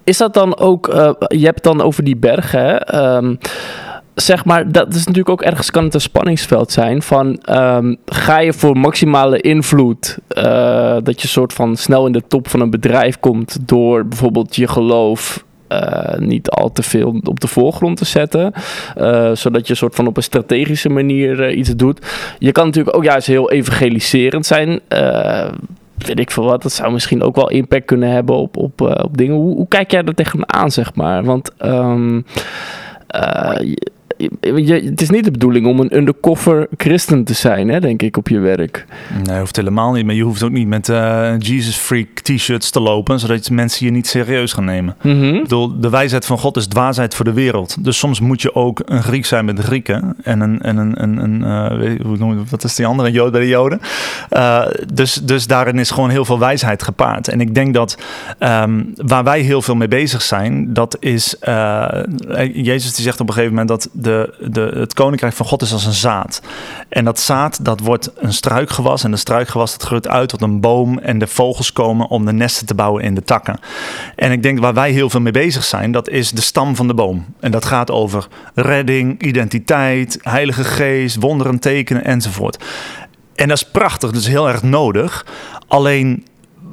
[0.04, 2.76] Is dat dan ook, eh, je hebt het dan over die bergen, hè?
[2.76, 3.36] Ehm,
[4.16, 8.40] zeg maar, dat is natuurlijk ook ergens kan het een spanningsveld zijn van ehm, ga
[8.40, 12.70] je voor maximale invloed, eh, dat je soort van snel in de top van een
[12.70, 15.44] bedrijf komt door bijvoorbeeld je geloof eh,
[16.18, 18.54] niet al te veel op de voorgrond te zetten.
[18.96, 22.06] eh, zodat je soort van op een strategische manier eh, iets doet.
[22.40, 24.80] Je kan natuurlijk ook juist heel evangeliserend zijn.
[24.88, 25.48] eh,
[25.98, 26.62] weet ik veel wat.
[26.62, 29.36] Dat zou misschien ook wel impact kunnen hebben op, op, eh, op dingen.
[29.36, 31.24] Hoe, hoe kijk jij daar tegenaan, zeg maar?
[31.24, 32.22] Want ehm,
[33.08, 33.74] eh,
[34.42, 38.18] je- het is niet de bedoeling om een undercover christen te zijn, hè, denk ik,
[38.18, 38.86] op je werk.
[39.24, 40.06] Nee, hoeft helemaal niet.
[40.06, 43.92] Maar je hoeft ook niet met eh, Jesus Freak t-shirts te lopen, zodat mensen je
[43.92, 44.96] niet serieus gaan nemen.
[45.02, 45.24] Mhm.
[45.24, 47.84] Ik bedoel, de wijsheid van God is dwaasheid voor de wereld.
[47.84, 50.16] Dus soms moet je ook een Griek zijn met de Grieken.
[50.24, 53.08] En een, en een, een, een eh, weet hoe noem je, wat is die andere?
[53.08, 53.80] Een Jood bij de Joden.
[54.30, 57.28] Eh, dus, dus daarin is gewoon heel veel wijsheid gepaard.
[57.28, 57.98] En ik denk dat
[58.40, 61.36] ehm, waar wij heel veel mee bezig zijn, dat is...
[62.54, 65.74] Jezus die zegt op een gegeven moment dat de, de, het koninkrijk van God is
[65.74, 66.42] als een zaad.
[66.90, 69.04] En dat zaad, dat wordt een struikgewas.
[69.04, 71.00] En de struikgewas, dat groeit uit tot een boom.
[71.00, 73.60] En de vogels komen om de nesten te bouwen in de takken.
[74.16, 76.88] En ik denk waar wij heel veel mee bezig zijn, dat is de stam van
[76.88, 77.26] de boom.
[77.40, 82.64] En dat gaat over redding, identiteit, heilige geest, wonderen, tekenen enzovoort.
[83.36, 85.26] En dat is prachtig, dat is heel erg nodig.
[85.68, 86.26] Alleen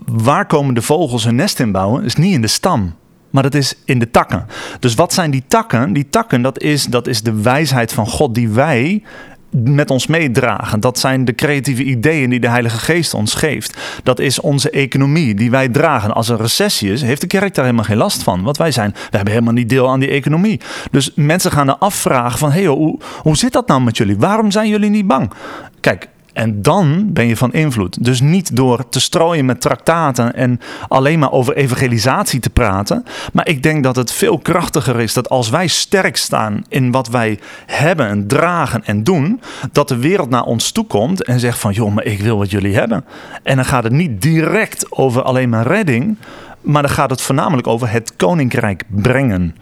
[0.06, 2.04] waar komen de vogels hun nest in bouwen?
[2.04, 2.94] Is niet in de stam
[3.34, 4.46] maar dat is in de takken.
[4.80, 5.92] Dus wat zijn die takken?
[5.92, 9.02] Die takken, dat is, dat is de wijsheid van God die wij
[9.50, 10.80] met ons meedragen.
[10.80, 13.78] Dat zijn de creatieve ideeën die de Heilige Geest ons geeft.
[14.02, 16.14] Dat is onze economie die wij dragen.
[16.14, 18.42] Als er recessie is, heeft de kerk daar helemaal geen last van.
[18.42, 20.60] Want wij zijn, we hebben helemaal niet deel aan die economie.
[20.90, 24.16] Dus mensen gaan er afvragen van, hey, hoe, hoe zit dat nou met jullie?
[24.18, 25.32] Waarom zijn jullie niet bang?
[25.80, 28.04] Kijk, en dan ben je van invloed.
[28.04, 33.04] Dus niet door te strooien met traktaten en alleen maar over evangelisatie te praten.
[33.32, 37.08] Maar ik denk dat het veel krachtiger is dat als wij sterk staan in wat
[37.08, 39.40] wij hebben, dragen en doen,
[39.72, 42.50] dat de wereld naar ons toe komt en zegt van joh, maar ik wil wat
[42.50, 43.04] jullie hebben.
[43.42, 46.16] En dan gaat het niet direct over alleen maar redding,
[46.60, 49.54] maar dan gaat het voornamelijk over het koninkrijk brengen.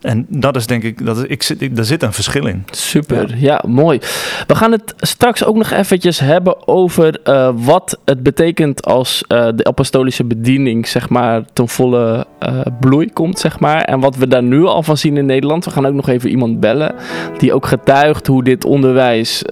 [0.00, 2.64] En dat is denk ik, dat is, ik zit, ik, daar zit een verschil in.
[2.70, 3.62] Super, ja.
[3.66, 3.98] mooi.
[4.46, 9.48] We gaan het straks ook nog eventjes hebben over uh, wat het betekent als uh,
[9.54, 13.82] de apostolische bediening, zeg maar, ten volle uh, bloei komt, zeg maar.
[13.82, 15.64] En wat we daar nu al van zien in Nederland.
[15.64, 16.94] We gaan ook nog even iemand bellen
[17.38, 19.42] die ook getuigt hoe dit onderwijs,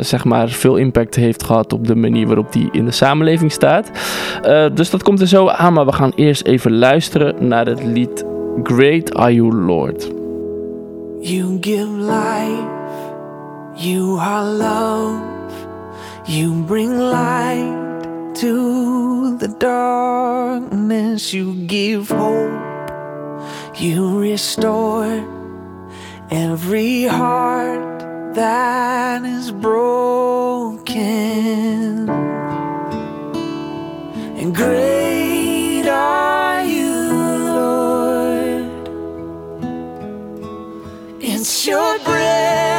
[0.00, 3.90] zeg maar, veel impact heeft gehad op de manier waarop die in de samenleving staat.
[4.74, 8.24] dus dat komt er zo aan, maar we gaan eerst even luisteren naar het lied
[8.62, 10.00] Great are you, Lord.
[11.20, 12.70] You give life,
[13.76, 22.90] you are love, you bring light to the darkness, you give hope,
[23.76, 25.12] you restore
[26.30, 30.88] every heart that is broken.
[34.38, 36.53] And great are
[41.44, 42.73] It's your breath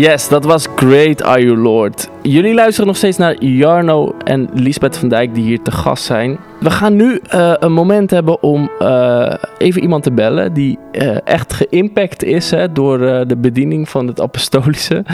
[0.00, 2.08] Yes, dat was Great Are You Lord.
[2.22, 6.38] Jullie luisteren nog steeds naar Jarno en Lisbeth van Dijk die hier te gast zijn.
[6.60, 11.16] We gaan nu eh, een moment hebben om eh, even iemand te bellen die eh,
[11.24, 15.04] echt geïmpact is hè, door de bediening van het apostolische.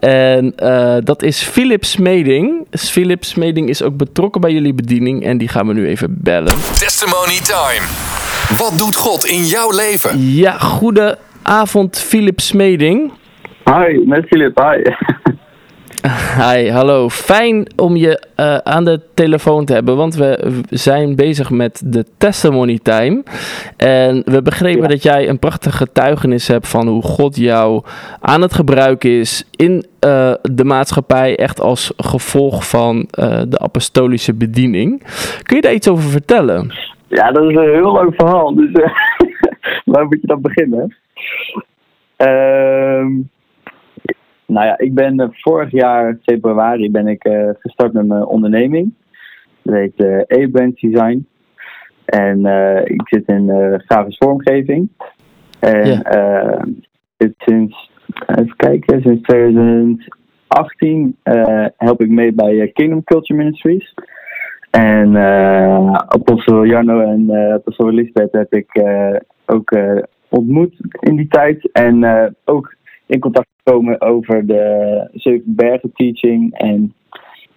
[0.00, 0.52] En
[1.04, 2.66] dat is Philip Smeding.
[2.70, 6.54] Philip Smeding is ook betrokken bij jullie bediening en die gaan we nu even bellen.
[6.72, 7.86] Testimony time.
[8.58, 10.32] Wat doet God in jouw leven?
[10.32, 13.12] Ja, goede avond Philip Smeding.
[13.68, 14.82] Hi, met Filip, hi.
[16.42, 17.08] Hi, hallo.
[17.08, 22.04] Fijn om je eh, aan de telefoon te hebben, want we zijn bezig met de
[22.18, 23.22] testimony time.
[23.76, 24.88] En we begrepen Ja.
[24.88, 27.82] dat jij een prachtige getuigenis hebt van hoe God jou
[28.20, 34.34] aan het gebruiken is in eh, de maatschappij, echt als gevolg van eh, de apostolische
[34.34, 35.02] bediening.
[35.42, 36.74] Kun je daar iets over vertellen?
[37.06, 38.70] Ja, dat is een heel leuk verhaal, dus
[39.84, 40.96] waar moet je dan beginnen?
[42.16, 43.06] Ehm
[44.48, 48.94] nou ja, ik ben eh, vorig jaar februari ben ik eh, gestart met mijn onderneming.
[49.62, 51.26] Dat heet eh A-Brand Design.
[52.04, 52.46] En
[52.84, 54.88] ik zit in eh grafisch vormgeving.
[55.60, 56.02] En
[57.38, 57.90] sinds,
[58.26, 63.94] even kijken, sinds 2018 eh, help ik mee bij Kingdom Culture Ministries.
[64.70, 65.16] En
[66.08, 68.82] Apostel Jarno en Apostel Lisbeth heb ik
[69.46, 69.78] ook
[70.28, 71.70] ontmoet in die tijd.
[71.72, 72.76] En ook
[73.08, 76.54] in contact gekomen over de Zeven Bergen teaching.
[76.54, 76.94] En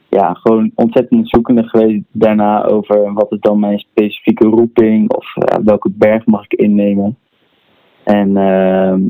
[0.10, 5.58] ja, gewoon ontzettend zoekende geweest daarna over wat is dan mijn specifieke roeping of eh,
[5.64, 7.18] welke berg mag ik innemen.
[8.04, 9.02] En ehm,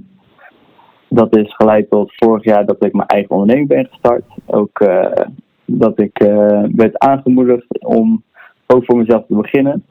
[1.10, 4.24] dat is geleid tot vorig jaar dat ik mijn eigen onderneming ben gestart.
[4.46, 5.26] Ook eh,
[5.66, 8.24] dat ik eh, werd aangemoedigd om
[8.68, 9.84] ook voor mezelf te beginnen.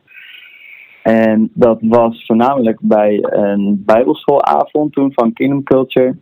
[1.03, 6.17] En dat was voornamelijk bij een bijbelschoolavond toen van Kingdom Culture.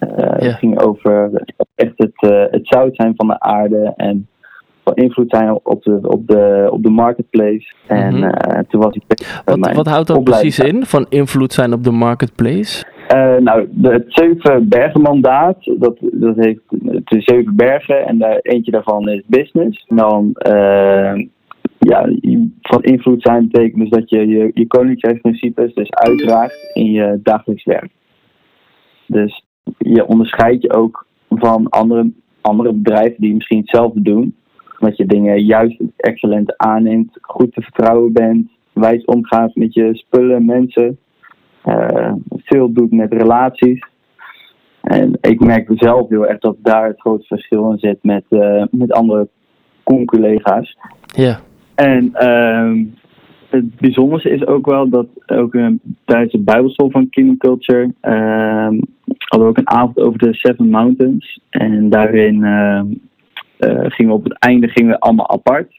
[0.00, 0.46] Eh, Ja.
[0.46, 1.30] Het ging over
[1.74, 4.28] echt het, eh, het zout zijn van de aarde en
[4.84, 7.72] van invloed zijn op de, op de, op de marketplace.
[7.86, 9.02] En eh, toen was ik
[9.44, 12.84] Wat, wat houdt dat precies in, van invloed zijn op de marketplace?
[13.38, 16.60] Nou, de, het zeven bergen mandaat, dat, dat heeft
[17.04, 19.84] de zeven bergen en daar, eentje daarvan is business.
[19.88, 20.34] Dan,
[21.78, 22.08] ja,
[22.60, 27.64] van invloed zijn betekent dus dat je je, je koninkrijksprincipes dus uitdraagt in je dagelijks
[27.64, 27.90] werk.
[29.06, 29.44] Dus
[29.78, 34.34] je onderscheidt je ook van andere, andere bedrijven die misschien hetzelfde doen.
[34.78, 40.44] Dat je dingen juist excellent aanneemt, goed te vertrouwen bent, wijs omgaat met je spullen,
[40.44, 40.98] mensen
[41.62, 43.88] eh, veel doet met relaties.
[44.80, 48.64] En ik merk zelf heel erg dat daar het grote verschil in zit met, eh,
[48.70, 49.28] met andere
[50.04, 50.76] collega's.
[51.06, 51.40] Ja.
[51.74, 52.84] En ehm,
[53.50, 58.78] het bijzondere is ook wel dat ook een, tijdens de Bijbelschool van Kingdom Culture ehm,
[59.18, 61.40] hadden we ook een avond over de Seven Mountains.
[61.50, 62.86] En daarin ehm,
[63.56, 65.78] eh, gingen we op het einde gingen we allemaal apart.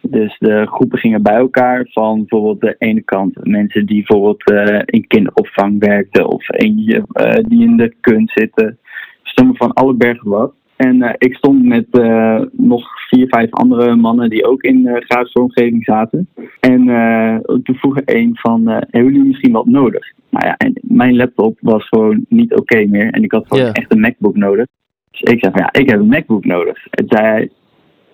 [0.00, 4.80] Dus de groepen gingen bij elkaar van bijvoorbeeld de ene kant mensen die bijvoorbeeld eh,
[4.84, 8.78] in kinderopvang werkten of eentje eh, die in de kunst zitten.
[9.22, 10.52] Stonden van alle bergen wat.
[10.80, 14.96] En eh, ik stond met eh, nog vier, vijf andere mannen die ook in uh,
[14.96, 16.28] grafische omgeving zaten.
[16.60, 20.12] En eh, toen vroeg er een van, eh, hebben jullie misschien wat nodig?
[20.28, 23.10] Nou ja, en mijn laptop was gewoon niet oké meer.
[23.10, 24.66] En ik had gewoon echt een MacBook nodig.
[25.10, 26.86] Dus ik zei van, ja, ik heb een MacBook nodig.
[26.90, 27.50] En zei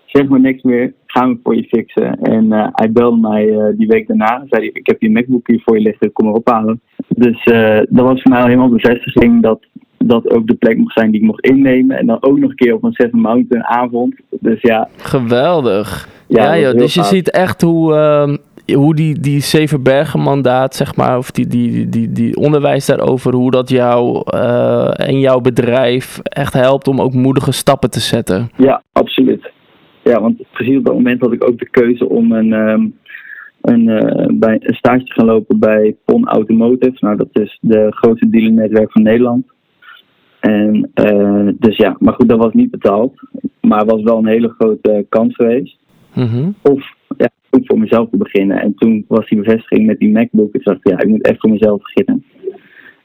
[0.07, 2.21] zeg maar niks meer, gaan we voor je fixen.
[2.21, 4.45] En eh, hij belde mij eh, die week daarna.
[4.49, 6.81] Zei hij, ik heb je MacBook hier voor je liggen, kom maar ophalen.
[7.09, 9.67] Dus eh, dat was voor mij al helemaal bevestiging dat
[9.99, 11.99] dat ook de plek mocht zijn die ik mocht innemen.
[11.99, 14.15] En dan ook nog een keer op een Seven Mountain avond.
[14.31, 16.09] Dus ja, Geweldig.
[16.29, 17.09] Ja, joh, dus je gaaf.
[17.09, 18.37] ziet echt hoe, ehm,
[18.75, 23.51] hoe die, die Zevenbergen mandaat, zeg maar, of die, die, die, die onderwijs daarover, hoe
[23.51, 28.51] dat jou eh, en jouw bedrijf echt helpt om ook moedige stappen te zetten.
[28.57, 29.51] Ja, absoluut.
[30.03, 32.87] Ja, want precies op dat moment had ik ook de keuze om een, ehm,
[33.61, 36.97] een, eh, bij, een stage te gaan lopen bij PON Automotive.
[37.01, 39.45] Nou, dat is de grootste dealernetwerk van Nederland.
[40.41, 43.21] En eh, dus ja, maar goed, dat was niet betaald.
[43.61, 45.79] Maar het was wel een hele grote kans geweest.
[46.15, 46.51] Mhm.
[46.63, 48.61] Of ja, goed voor mezelf te beginnen.
[48.61, 50.55] En toen was die bevestiging met die MacBook.
[50.55, 52.25] Ik dacht, ja, ik moet echt voor mezelf beginnen.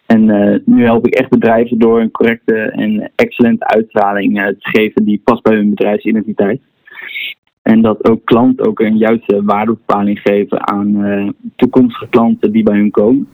[0.05, 4.55] En eh, nu help ik echt bedrijven door een correcte en excellente uitstraling eh, te
[4.69, 6.61] geven die past bij hun bedrijfsidentiteit.
[7.61, 12.77] En dat ook klanten ook een juiste waardebepaling geven aan eh, toekomstige klanten die bij
[12.77, 13.27] hun komen.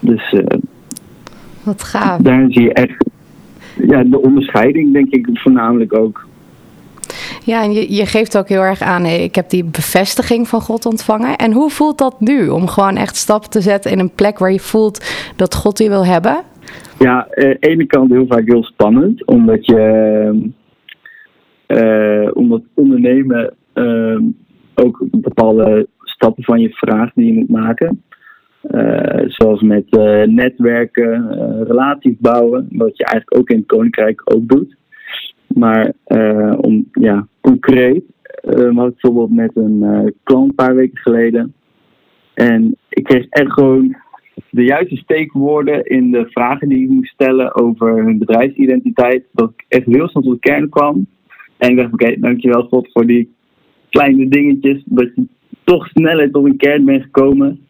[0.00, 0.58] Dus eh,
[1.70, 2.20] Wat gaaf.
[2.20, 3.04] daar zie je echt
[3.86, 6.26] ja, de onderscheiding, denk ik, voornamelijk ook.
[7.44, 10.60] Ja, en je, je geeft ook heel erg aan, hey, ik heb die bevestiging van
[10.60, 11.36] God ontvangen.
[11.36, 12.48] En hoe voelt dat nu?
[12.48, 15.88] Om gewoon echt stappen te zetten in een plek waar je voelt dat God je
[15.88, 16.42] wil hebben?
[16.98, 20.52] Ja, eh, aan de ene kant heel vaak heel spannend, omdat je
[21.66, 24.22] eh, omdat ondernemen ehm,
[24.74, 28.02] ook bepaalde stappen van je vraagt die je moet maken.
[28.60, 34.22] Eh, zoals met eh, netwerken, eh, relaties bouwen, wat je eigenlijk ook in het Koninkrijk
[34.24, 34.76] ook doet.
[35.46, 35.92] Maar
[36.56, 41.54] om ja, concreet, eh had ik bijvoorbeeld met een klant een paar weken geleden.
[42.34, 43.96] En ik kreeg echt gewoon
[44.50, 49.24] de juiste steekwoorden in de vragen die ik moest stellen over hun bedrijfsidentiteit.
[49.32, 51.06] Dat ik echt heel snel tot de kern kwam.
[51.56, 53.34] En ik dacht, oké, dankjewel God voor die
[53.88, 54.82] kleine dingetjes.
[54.84, 55.26] Dat je
[55.64, 57.60] toch sneller tot een kern bent gekomen.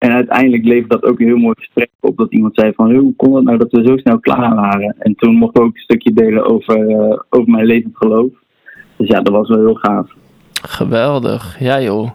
[0.00, 2.16] En uiteindelijk levert dat ook een heel mooi gesprek op.
[2.16, 4.94] Dat iemand zei van, hoe kon het nou dat we zo snel klaar waren?
[4.98, 8.30] En toen mocht ik ook een stukje delen over, eh, over mijn levend geloof.
[8.96, 10.10] Dus ja, dat was wel heel gaaf.
[10.62, 12.10] Geweldig, ja joh.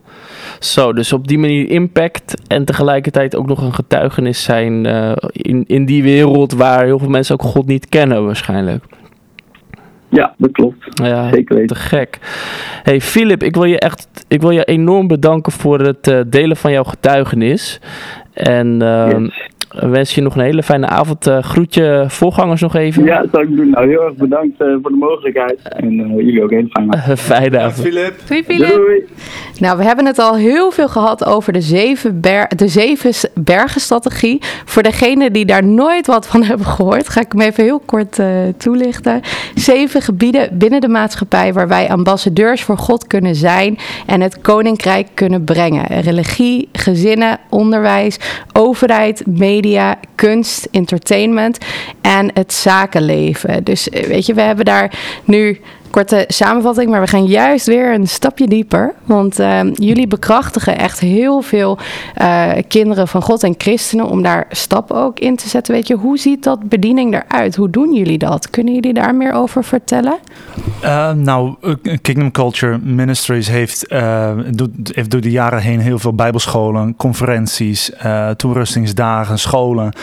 [0.59, 5.63] Zo, dus op die manier impact en tegelijkertijd ook nog een getuigenis zijn eh, in,
[5.67, 8.83] in die wereld waar heel veel mensen ook God niet kennen waarschijnlijk.
[10.09, 10.85] Ja, dat klopt.
[11.03, 11.75] Ja, Zeker weten.
[11.75, 12.19] te gek.
[12.83, 16.57] Hey Filip, ik wil je echt ik wil je enorm bedanken voor het eh, delen
[16.57, 17.79] van jouw getuigenis.
[18.33, 19.47] En ehm, Yes.
[19.69, 21.27] Wens je nog een hele fijne avond.
[21.27, 23.03] Eh, groet je voorgangers nog even.
[23.03, 23.69] Ja, dat zou ik doen.
[23.69, 25.59] Nou, heel erg bedankt eh, voor de mogelijkheid.
[25.63, 27.19] En eh, jullie ook een hele fijne avond.
[27.33, 27.87] fijne avond.
[27.87, 28.13] Filip.
[28.27, 28.73] Doei, Filip.
[28.73, 29.03] Doei!
[29.59, 34.41] Nou, we hebben het al heel veel gehad over de zeven, ber de zeven bergenstrategie.
[34.65, 38.19] Voor degenen die daar nooit wat van hebben gehoord, ga ik hem even heel kort
[38.19, 39.21] eh, toelichten.
[39.55, 45.07] Zeven gebieden binnen de maatschappij waar wij ambassadeurs voor God kunnen zijn en het koninkrijk
[45.13, 46.01] kunnen brengen.
[46.01, 48.19] Religie, gezinnen, onderwijs,
[48.53, 49.53] overheid, media,
[50.15, 51.57] kunst, entertainment
[52.01, 53.63] en het zakenleven.
[53.63, 55.59] Dus eh, weet je, we hebben daar nu
[55.95, 58.93] korte samenvatting, maar we gaan juist weer een stapje dieper.
[59.05, 61.77] Want ehm, jullie bekrachtigen echt heel veel
[62.13, 65.73] eh, kinderen van God en christenen om daar stappen ook in te zetten.
[65.73, 67.55] Weet je, hoe ziet dat bediening eruit?
[67.55, 68.49] Hoe doen jullie dat?
[68.49, 70.17] Kunnen jullie daar meer over vertellen?
[70.83, 73.93] Uh, nou, uh, Kingdom Culture Ministries heeft,
[74.49, 77.91] doet, heeft door de jaren heen heel veel bijbelscholen, conferenties,
[78.37, 79.93] toerustingsdagen, scholen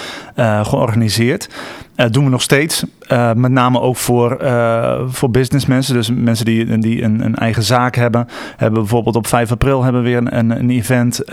[0.62, 1.48] georganiseerd.
[1.96, 2.84] Uh, doen we nog steeds.
[3.08, 5.94] Uh, met name ook voor, uh, voor businessmensen.
[5.94, 8.28] Dus mensen die, die een, een, eigen zaak hebben.
[8.56, 11.30] Hebben bijvoorbeeld op 5 april hebben we weer een, een, event.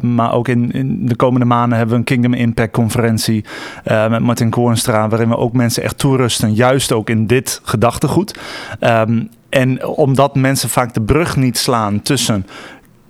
[0.00, 3.44] Maar ook in, in, de komende maanden hebben we een Kingdom Impact conferentie.
[3.84, 5.08] met Martin Koornstra.
[5.08, 6.54] Waarin we ook mensen echt toerusten.
[6.54, 8.38] Juist ook in dit gedachtegoed.
[8.80, 12.46] Um, en omdat mensen vaak de brug niet slaan tussen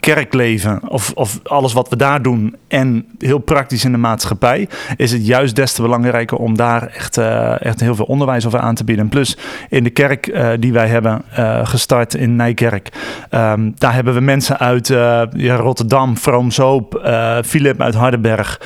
[0.02, 5.12] kerkleven of, of alles wat we daar doen en heel praktisch in de maatschappij, is
[5.12, 8.74] het juist des te belangrijker om daar echt, uh, echt heel veel onderwijs over aan
[8.74, 9.08] te bieden.
[9.08, 9.36] Plus
[9.68, 12.88] in de kerk uh, die wij hebben uh, gestart in Nijkerk,
[13.30, 14.86] um, daar hebben we mensen uit
[15.32, 17.10] ja, Rotterdam, Vroom Zoop,
[17.44, 18.60] Philip uit Hardenberg.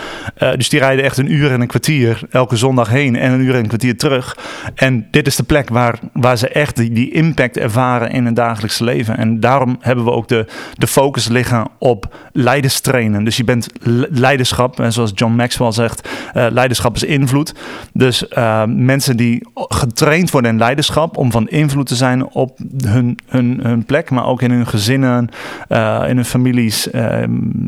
[0.57, 3.55] dus die rijden echt een uur en een kwartier elke zondag heen en een uur
[3.55, 4.37] en een kwartier terug.
[4.75, 8.37] En dit is de plek waar, waar ze echt die, die impact ervaren in het
[8.37, 9.17] dagelijkse leven.
[9.17, 10.87] En daarom hebben we ook de, de
[11.29, 13.25] liggen op leiderstrainen.
[13.25, 13.69] Dus je bent
[14.11, 17.55] leiderschap, en zoals John Maxwell zegt, uh, leiderschap is invloed.
[17.93, 23.19] Dus uh, mensen die getraind worden in leiderschap om van invloed te zijn op hun,
[23.27, 25.29] hun, hun plek, maar ook in hun gezinnen,
[25.69, 26.89] uh, in hun families,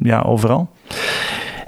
[0.03, 0.71] ja, overal.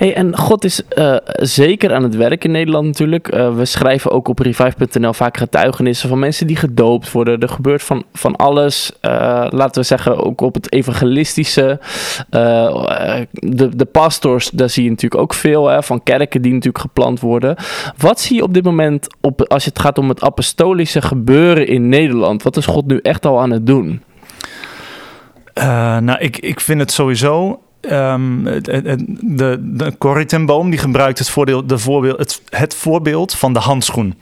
[0.01, 3.35] Hey, en God is uh, zeker aan het werk in Nederland natuurlijk.
[3.35, 7.41] Uh, we schrijven ook op revive.nl vaak getuigenissen van mensen die gedoopt worden.
[7.41, 8.93] Er gebeurt van, van alles.
[9.03, 9.11] Uh,
[9.49, 11.81] laten we zeggen ook op het evangelistische.
[12.31, 17.21] de, de pastors, daar zie je natuurlijk ook veel hè, van kerken die natuurlijk geplant
[17.21, 17.57] worden.
[17.97, 21.89] Wat zie je op dit moment op, als het gaat om het apostolische gebeuren in
[21.89, 22.43] Nederland?
[22.43, 24.03] Wat is God nu echt al aan het doen?
[26.01, 31.79] nou, ik, ik vind het sowieso Um, de, de Boom die gebruikt het, voordeel, de
[31.79, 34.15] voorbeeld, het, het voorbeeld van de handschoen.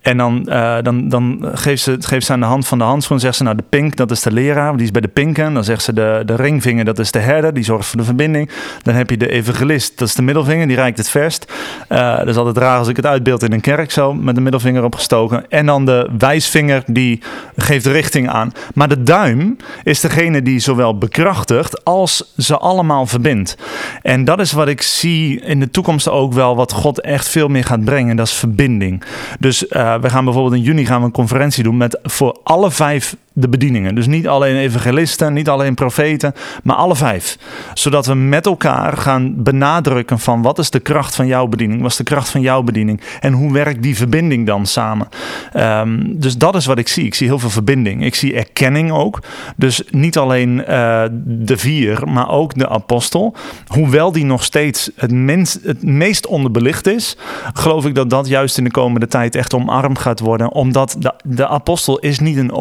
[0.00, 3.20] En dan, uh, dan, dan geeft, ze, geeft ze aan de hand van de handschoen,
[3.20, 5.54] zegt ze nou de pink, dat is de leraar, die is bij de pinken.
[5.54, 8.50] Dan zegt ze de, de ringvinger, dat is de herder, die zorgt voor de verbinding.
[8.82, 11.52] Dan heb je de evangelist, dat is de middelvinger, die reikt het verst.
[11.88, 14.40] Uh, dat is altijd raar als ik het uitbeeld in een kerk zo, met de
[14.40, 15.50] middelvinger opgestoken.
[15.50, 17.22] En dan de wijsvinger, die
[17.56, 18.52] geeft richting aan.
[18.74, 23.56] Maar de duim is degene die zowel bekrachtigt als ze allemaal verbindt.
[24.02, 27.48] En dat is wat ik zie in de toekomst ook wel, wat God echt veel
[27.48, 29.02] meer gaat brengen, dat is verbinding.
[29.38, 32.70] Dus uh, we gaan bijvoorbeeld in juni gaan we een conferentie doen met voor alle
[32.70, 33.94] vijf de bedieningen.
[33.94, 37.38] Dus niet alleen evangelisten, niet alleen profeten, maar alle vijf.
[37.74, 41.80] Zodat we met elkaar gaan benadrukken van wat is de kracht van jouw bediening?
[41.82, 43.00] Wat is de kracht van jouw bediening?
[43.20, 45.08] En hoe werkt die verbinding dan samen?
[45.52, 47.04] Ehm, dus dat is wat ik zie.
[47.04, 48.04] Ik zie heel veel verbinding.
[48.04, 49.22] Ik zie erkenning ook.
[49.56, 53.34] Dus niet alleen eh, de vier, maar ook de apostel.
[53.66, 57.16] Hoewel die nog steeds het, meest onderbelicht is,
[57.52, 60.52] geloof ik dat dat juist in de komende tijd echt omarmd gaat worden.
[60.52, 62.52] Omdat de, de apostel is niet een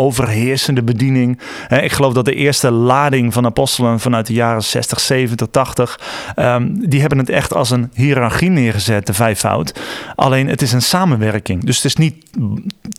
[0.67, 1.39] overheersende bediening.
[1.83, 5.99] Ik geloof dat de eerste lading van apostelen vanuit de jaren 60, 70, 80,
[6.35, 9.79] ehm, die hebben het echt als een hiërarchie neergezet, de vijfvoud.
[10.15, 11.63] Alleen het is een samenwerking.
[11.63, 12.25] Dus het is niet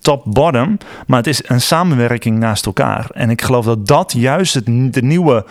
[0.01, 3.07] top-bottom, maar het is een samenwerking naast elkaar.
[3.13, 5.45] En ik geloof dat dat juist het, de nieuwe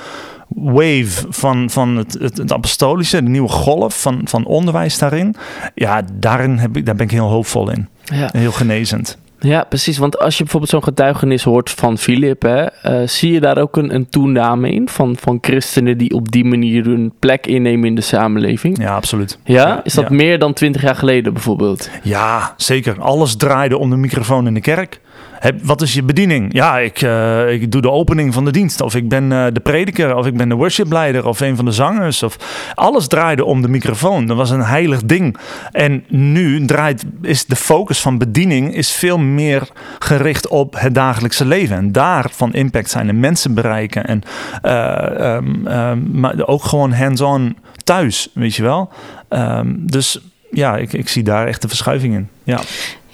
[0.48, 5.36] wave van, van het, het, het apostolische, de nieuwe golf van, van onderwijs daarin.
[5.76, 7.88] Ja, daarin heb ik, daar ben ik heel hoopvol in.
[8.04, 8.30] Ja.
[8.32, 9.18] Heel genezend.
[9.40, 9.98] Ja, precies.
[9.98, 13.78] Want als je bijvoorbeeld zo'n getuigenis hoort van Filip, hè, eh, zie je daar ook
[13.78, 17.96] een, een toename in van, van christenen die op die manier hun plek innemen in
[17.96, 18.78] de samenleving?
[18.82, 19.40] Ja, absoluut.
[19.44, 19.82] Ja?
[19.84, 20.16] Is dat Ja.
[20.16, 21.90] meer dan twintig jaar geleden bijvoorbeeld?
[22.04, 23.02] Ja, zeker.
[23.02, 25.00] Alles draaide om de microfoon in de kerk.
[25.62, 26.54] Wat is je bediening?
[26.54, 28.82] Ja, ik, eh, ik doe de opening van de dienst.
[28.82, 30.16] Of ik ben eh, de prediker.
[30.16, 31.28] Of ik ben de worshipleider.
[31.28, 32.24] Of een van de zangers.
[32.24, 32.38] Of
[32.74, 34.26] alles draaide om de microfoon.
[34.26, 35.38] Dat was een heilig ding.
[35.72, 39.70] En nu draait, is de focus van bediening is veel meer
[40.00, 41.76] gericht op het dagelijkse leven.
[41.78, 44.06] En daar van impact zijn de mensen bereiken.
[44.06, 44.22] En
[44.62, 48.90] eh, ehm, ehm, maar ook gewoon hands-on thuis, weet je wel.
[49.30, 50.20] Ehm, dus
[50.52, 52.30] ja, ik, ik zie daar echt de verschuiving in.
[52.44, 52.60] Ja.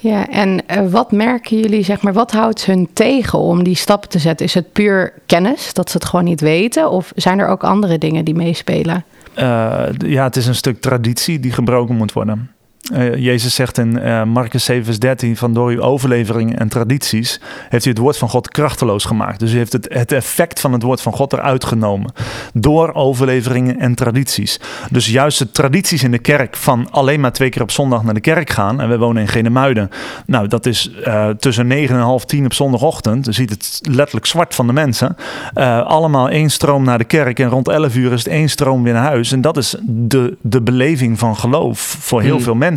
[0.04, 4.08] Ja, en eh, wat merken jullie, zeg maar, wat houdt hun tegen om die stappen
[4.08, 4.46] te zetten?
[4.46, 6.90] Is het puur kennis, dat ze het gewoon niet weten?
[6.90, 9.04] Of zijn er ook andere dingen die meespelen?
[9.34, 12.50] Eh, ja, het is een stuk traditie die gebroken moet worden.
[12.92, 17.40] Eh, Jezus zegt in eh Marcus 7, vers 13: van door uw overleveringen en tradities
[17.68, 19.40] heeft u het woord van God krachteloos gemaakt.
[19.40, 22.12] Dus u heeft het, het effect van het woord van God eruit genomen.
[22.54, 24.60] Door overleveringen en tradities.
[24.90, 28.14] Dus juist de tradities in de kerk van alleen maar twee keer op zondag naar
[28.14, 28.80] de kerk gaan.
[28.80, 29.90] En we wonen in Genemuiden.
[30.26, 33.24] Nou, dat is eh, tussen 9 en half 10 op zondagochtend.
[33.24, 35.16] Dan ziet het letterlijk zwart van de mensen.
[35.84, 37.38] Allemaal één stroom naar de kerk.
[37.38, 39.32] En rond 11 uur is het één stroom weer naar huis.
[39.32, 42.42] En dat is de, de beleving van geloof voor heel Hmm.
[42.42, 42.72] veel mensen.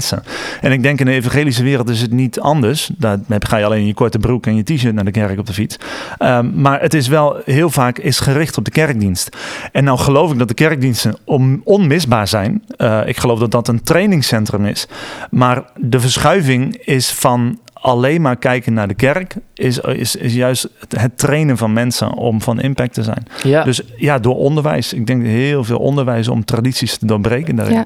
[0.62, 2.90] En ik denk in de evangelische wereld is het niet anders.
[2.98, 5.46] Daar ga je alleen in je korte broek en je t-shirt naar de kerk op
[5.46, 5.78] de fiets.
[6.18, 9.38] Ehm, maar het is wel heel vaak is gericht op de kerkdienst.
[9.72, 12.64] En nou geloof ik dat de kerkdiensten on- onmisbaar zijn.
[12.78, 14.88] Eh, ik geloof dat dat een trainingscentrum is.
[15.30, 20.70] Maar de verschuiving is van alleen maar kijken naar de kerk, is, is, is juist
[20.80, 23.26] het, het trainen van mensen om van impact te zijn.
[23.44, 23.64] Ja.
[23.64, 24.94] Dus ja, door onderwijs.
[24.94, 27.76] Ik denk heel veel onderwijs om tradities te doorbreken daarin.
[27.76, 27.86] Ja,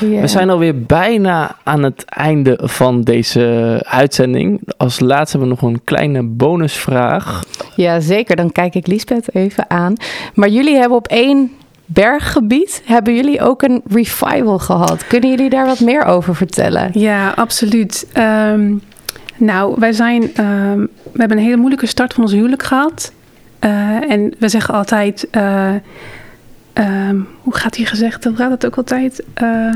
[0.00, 4.60] ja, We zijn alweer bijna aan het einde van deze uitzending.
[4.76, 7.42] Als laatste hebben we nog een kleine bonusvraag.
[7.76, 8.36] Ja, zeker.
[8.36, 9.94] Dan kijk ik Lisbeth even aan.
[10.34, 11.50] Maar jullie hebben op één
[11.86, 15.06] berggebied, hebben jullie ook een revival gehad.
[15.06, 16.90] Kunnen jullie daar wat meer over vertellen?
[16.92, 18.06] Ja, absoluut.
[18.12, 18.72] Ehm,
[19.36, 20.78] nou, wij zijn, ehm,
[21.12, 23.12] we hebben een hele moeilijke start van ons huwelijk gehad.
[23.58, 25.74] Eh, en we zeggen altijd, eh,
[26.72, 28.24] ehm, hoe gaat hier gezegd?
[28.24, 29.24] Hoe gaat het ook altijd?
[29.34, 29.74] Eh,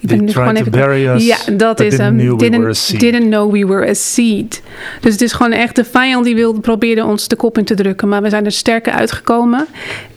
[0.00, 2.36] ik They tried to bury us, Ja, dat is hem.
[2.36, 4.62] Didn't, didn't know we were a seed.
[5.00, 7.74] Dus het is gewoon echt de vijand die wilde proberen ons de kop in te
[7.74, 8.08] drukken.
[8.08, 9.66] Maar we zijn er sterker uitgekomen.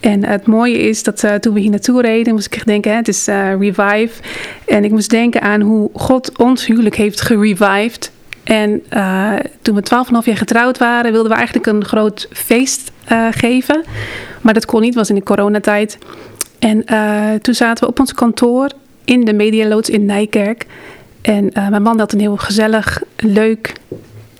[0.00, 2.90] En het mooie is dat eh, toen we hier naartoe reden, moest ik echt denken,
[2.90, 4.22] hè, het is eh, revive.
[4.64, 8.10] En ik moest denken aan hoe God ons huwelijk heeft gerevived.
[8.44, 9.32] En eh,
[9.62, 13.84] toen we 12,5 jaar getrouwd waren, wilden we eigenlijk een groot feest eh, geven.
[14.40, 15.98] Maar dat kon niet, was in de coronatijd.
[16.58, 18.70] En eh, toen zaten we op ons kantoor
[19.04, 20.66] in de Medialoods in Nijkerk.
[21.20, 23.72] En mijn man had een heel gezellig, leuk,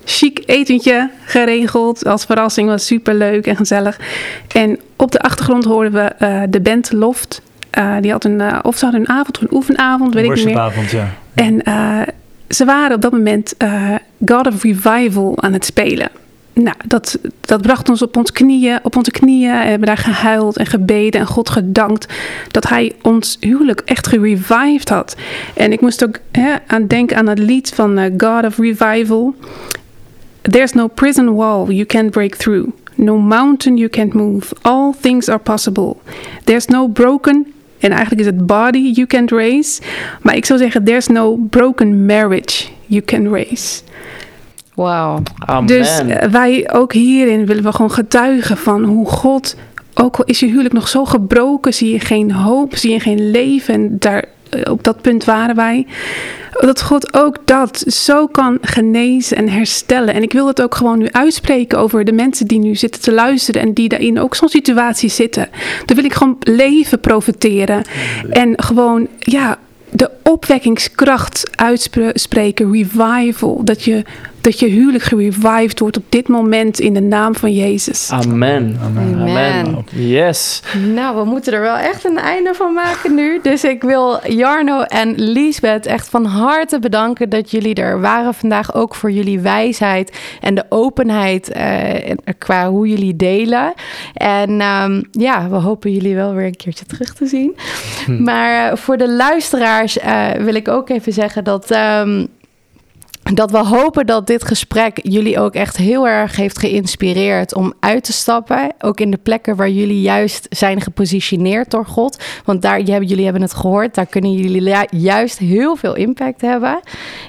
[0.03, 2.05] chic etentje geregeld.
[2.05, 3.99] Als verrassing was super leuk en gezellig.
[4.47, 7.41] En op de achtergrond hoorden we de band Loft.
[8.01, 10.87] Die had een, of ze hadden een avond een oefenavond, weet ik niet meer.
[10.91, 11.09] Ja.
[11.33, 11.61] En
[12.53, 13.95] ze waren op dat moment eh,
[14.25, 16.09] God of Revival aan het spelen.
[16.53, 19.51] Nou, dat, dat bracht ons op, ons knieën, op onze knieën.
[19.51, 22.13] We hebben daar gehuild en gebeden en God gedankt
[22.51, 25.15] dat Hij ons huwelijk echt gerevived had.
[25.55, 29.35] En ik moest ook hè, aan denken aan het lied van eh, God of Revival.
[30.41, 32.69] There's no prison wall you can't break through.
[32.95, 34.55] No mountain you can't move.
[34.61, 35.95] All things are possible.
[36.43, 39.81] There's no broken, en eigenlijk is het body you can't raise.
[40.21, 43.81] Maar ik zou zeggen, there's no broken marriage you can raise.
[44.73, 45.21] Wauw.
[45.45, 45.65] Amen.
[45.65, 49.55] Dus eh, wij ook hierin willen we gewoon getuigen van hoe God,
[49.93, 53.31] ook al is je huwelijk nog zo gebroken, zie je geen hoop, zie je geen
[53.31, 53.73] leven.
[53.73, 55.87] En daar eh, op dat punt waren wij.
[56.59, 60.13] Dat God ook dat zo kan genezen en herstellen.
[60.13, 63.13] En ik wil het ook gewoon nu uitspreken over de mensen die nu zitten te
[63.13, 65.49] luisteren en die daarin ook zo'n situatie zitten.
[65.85, 67.83] Dan wil ik gewoon leven profiteren.
[68.29, 69.57] En gewoon, ja,
[69.89, 73.63] de opwekkingskracht uitspreken, revival.
[73.63, 74.03] Dat je,
[74.43, 78.09] dat je huwelijk gerevived wordt op dit moment in de naam van Jezus.
[78.11, 78.77] Amen.
[78.83, 79.85] Amen.
[79.89, 80.61] Yes.
[80.93, 83.39] Nou, we moeten er wel echt een einde van maken nu.
[83.41, 88.73] Dus ik wil Jarno en Liesbeth echt van harte bedanken dat jullie er waren vandaag.
[88.73, 93.73] Ook voor jullie wijsheid en de openheid eh, qua hoe jullie delen.
[94.13, 97.55] En ehm, ja, we hopen jullie wel weer een keertje terug te zien.
[98.19, 101.71] Maar eh, voor de luisteraars eh, wil ik ook even zeggen dat.
[101.71, 102.25] ehm,
[103.23, 108.03] dat we hopen dat dit gesprek jullie ook echt heel erg heeft geïnspireerd om uit
[108.03, 108.73] te stappen.
[108.79, 112.23] Ook in de plekken waar jullie juist zijn gepositioneerd door God.
[112.45, 116.79] Want daar, jullie hebben het gehoord, daar kunnen jullie ju- juist heel veel impact hebben.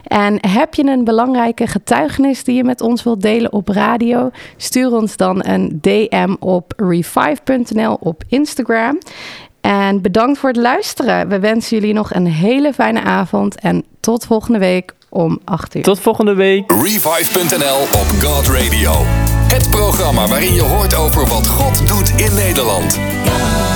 [0.05, 4.31] En heb je een belangrijke getuigenis die je met ons wilt delen op radio?
[4.57, 8.99] Stuur ons dan een DM op revive.nl op Instagram.
[9.61, 11.29] En bedankt voor het luisteren.
[11.29, 15.83] We wensen jullie nog een hele fijne avond en tot volgende week om 8 uur.
[15.83, 16.71] Tot volgende week.
[16.71, 18.93] Revive.nl op God Radio.
[19.49, 22.99] Het programma waarin je hoort over wat God doet in Nederland.
[23.25, 23.74] God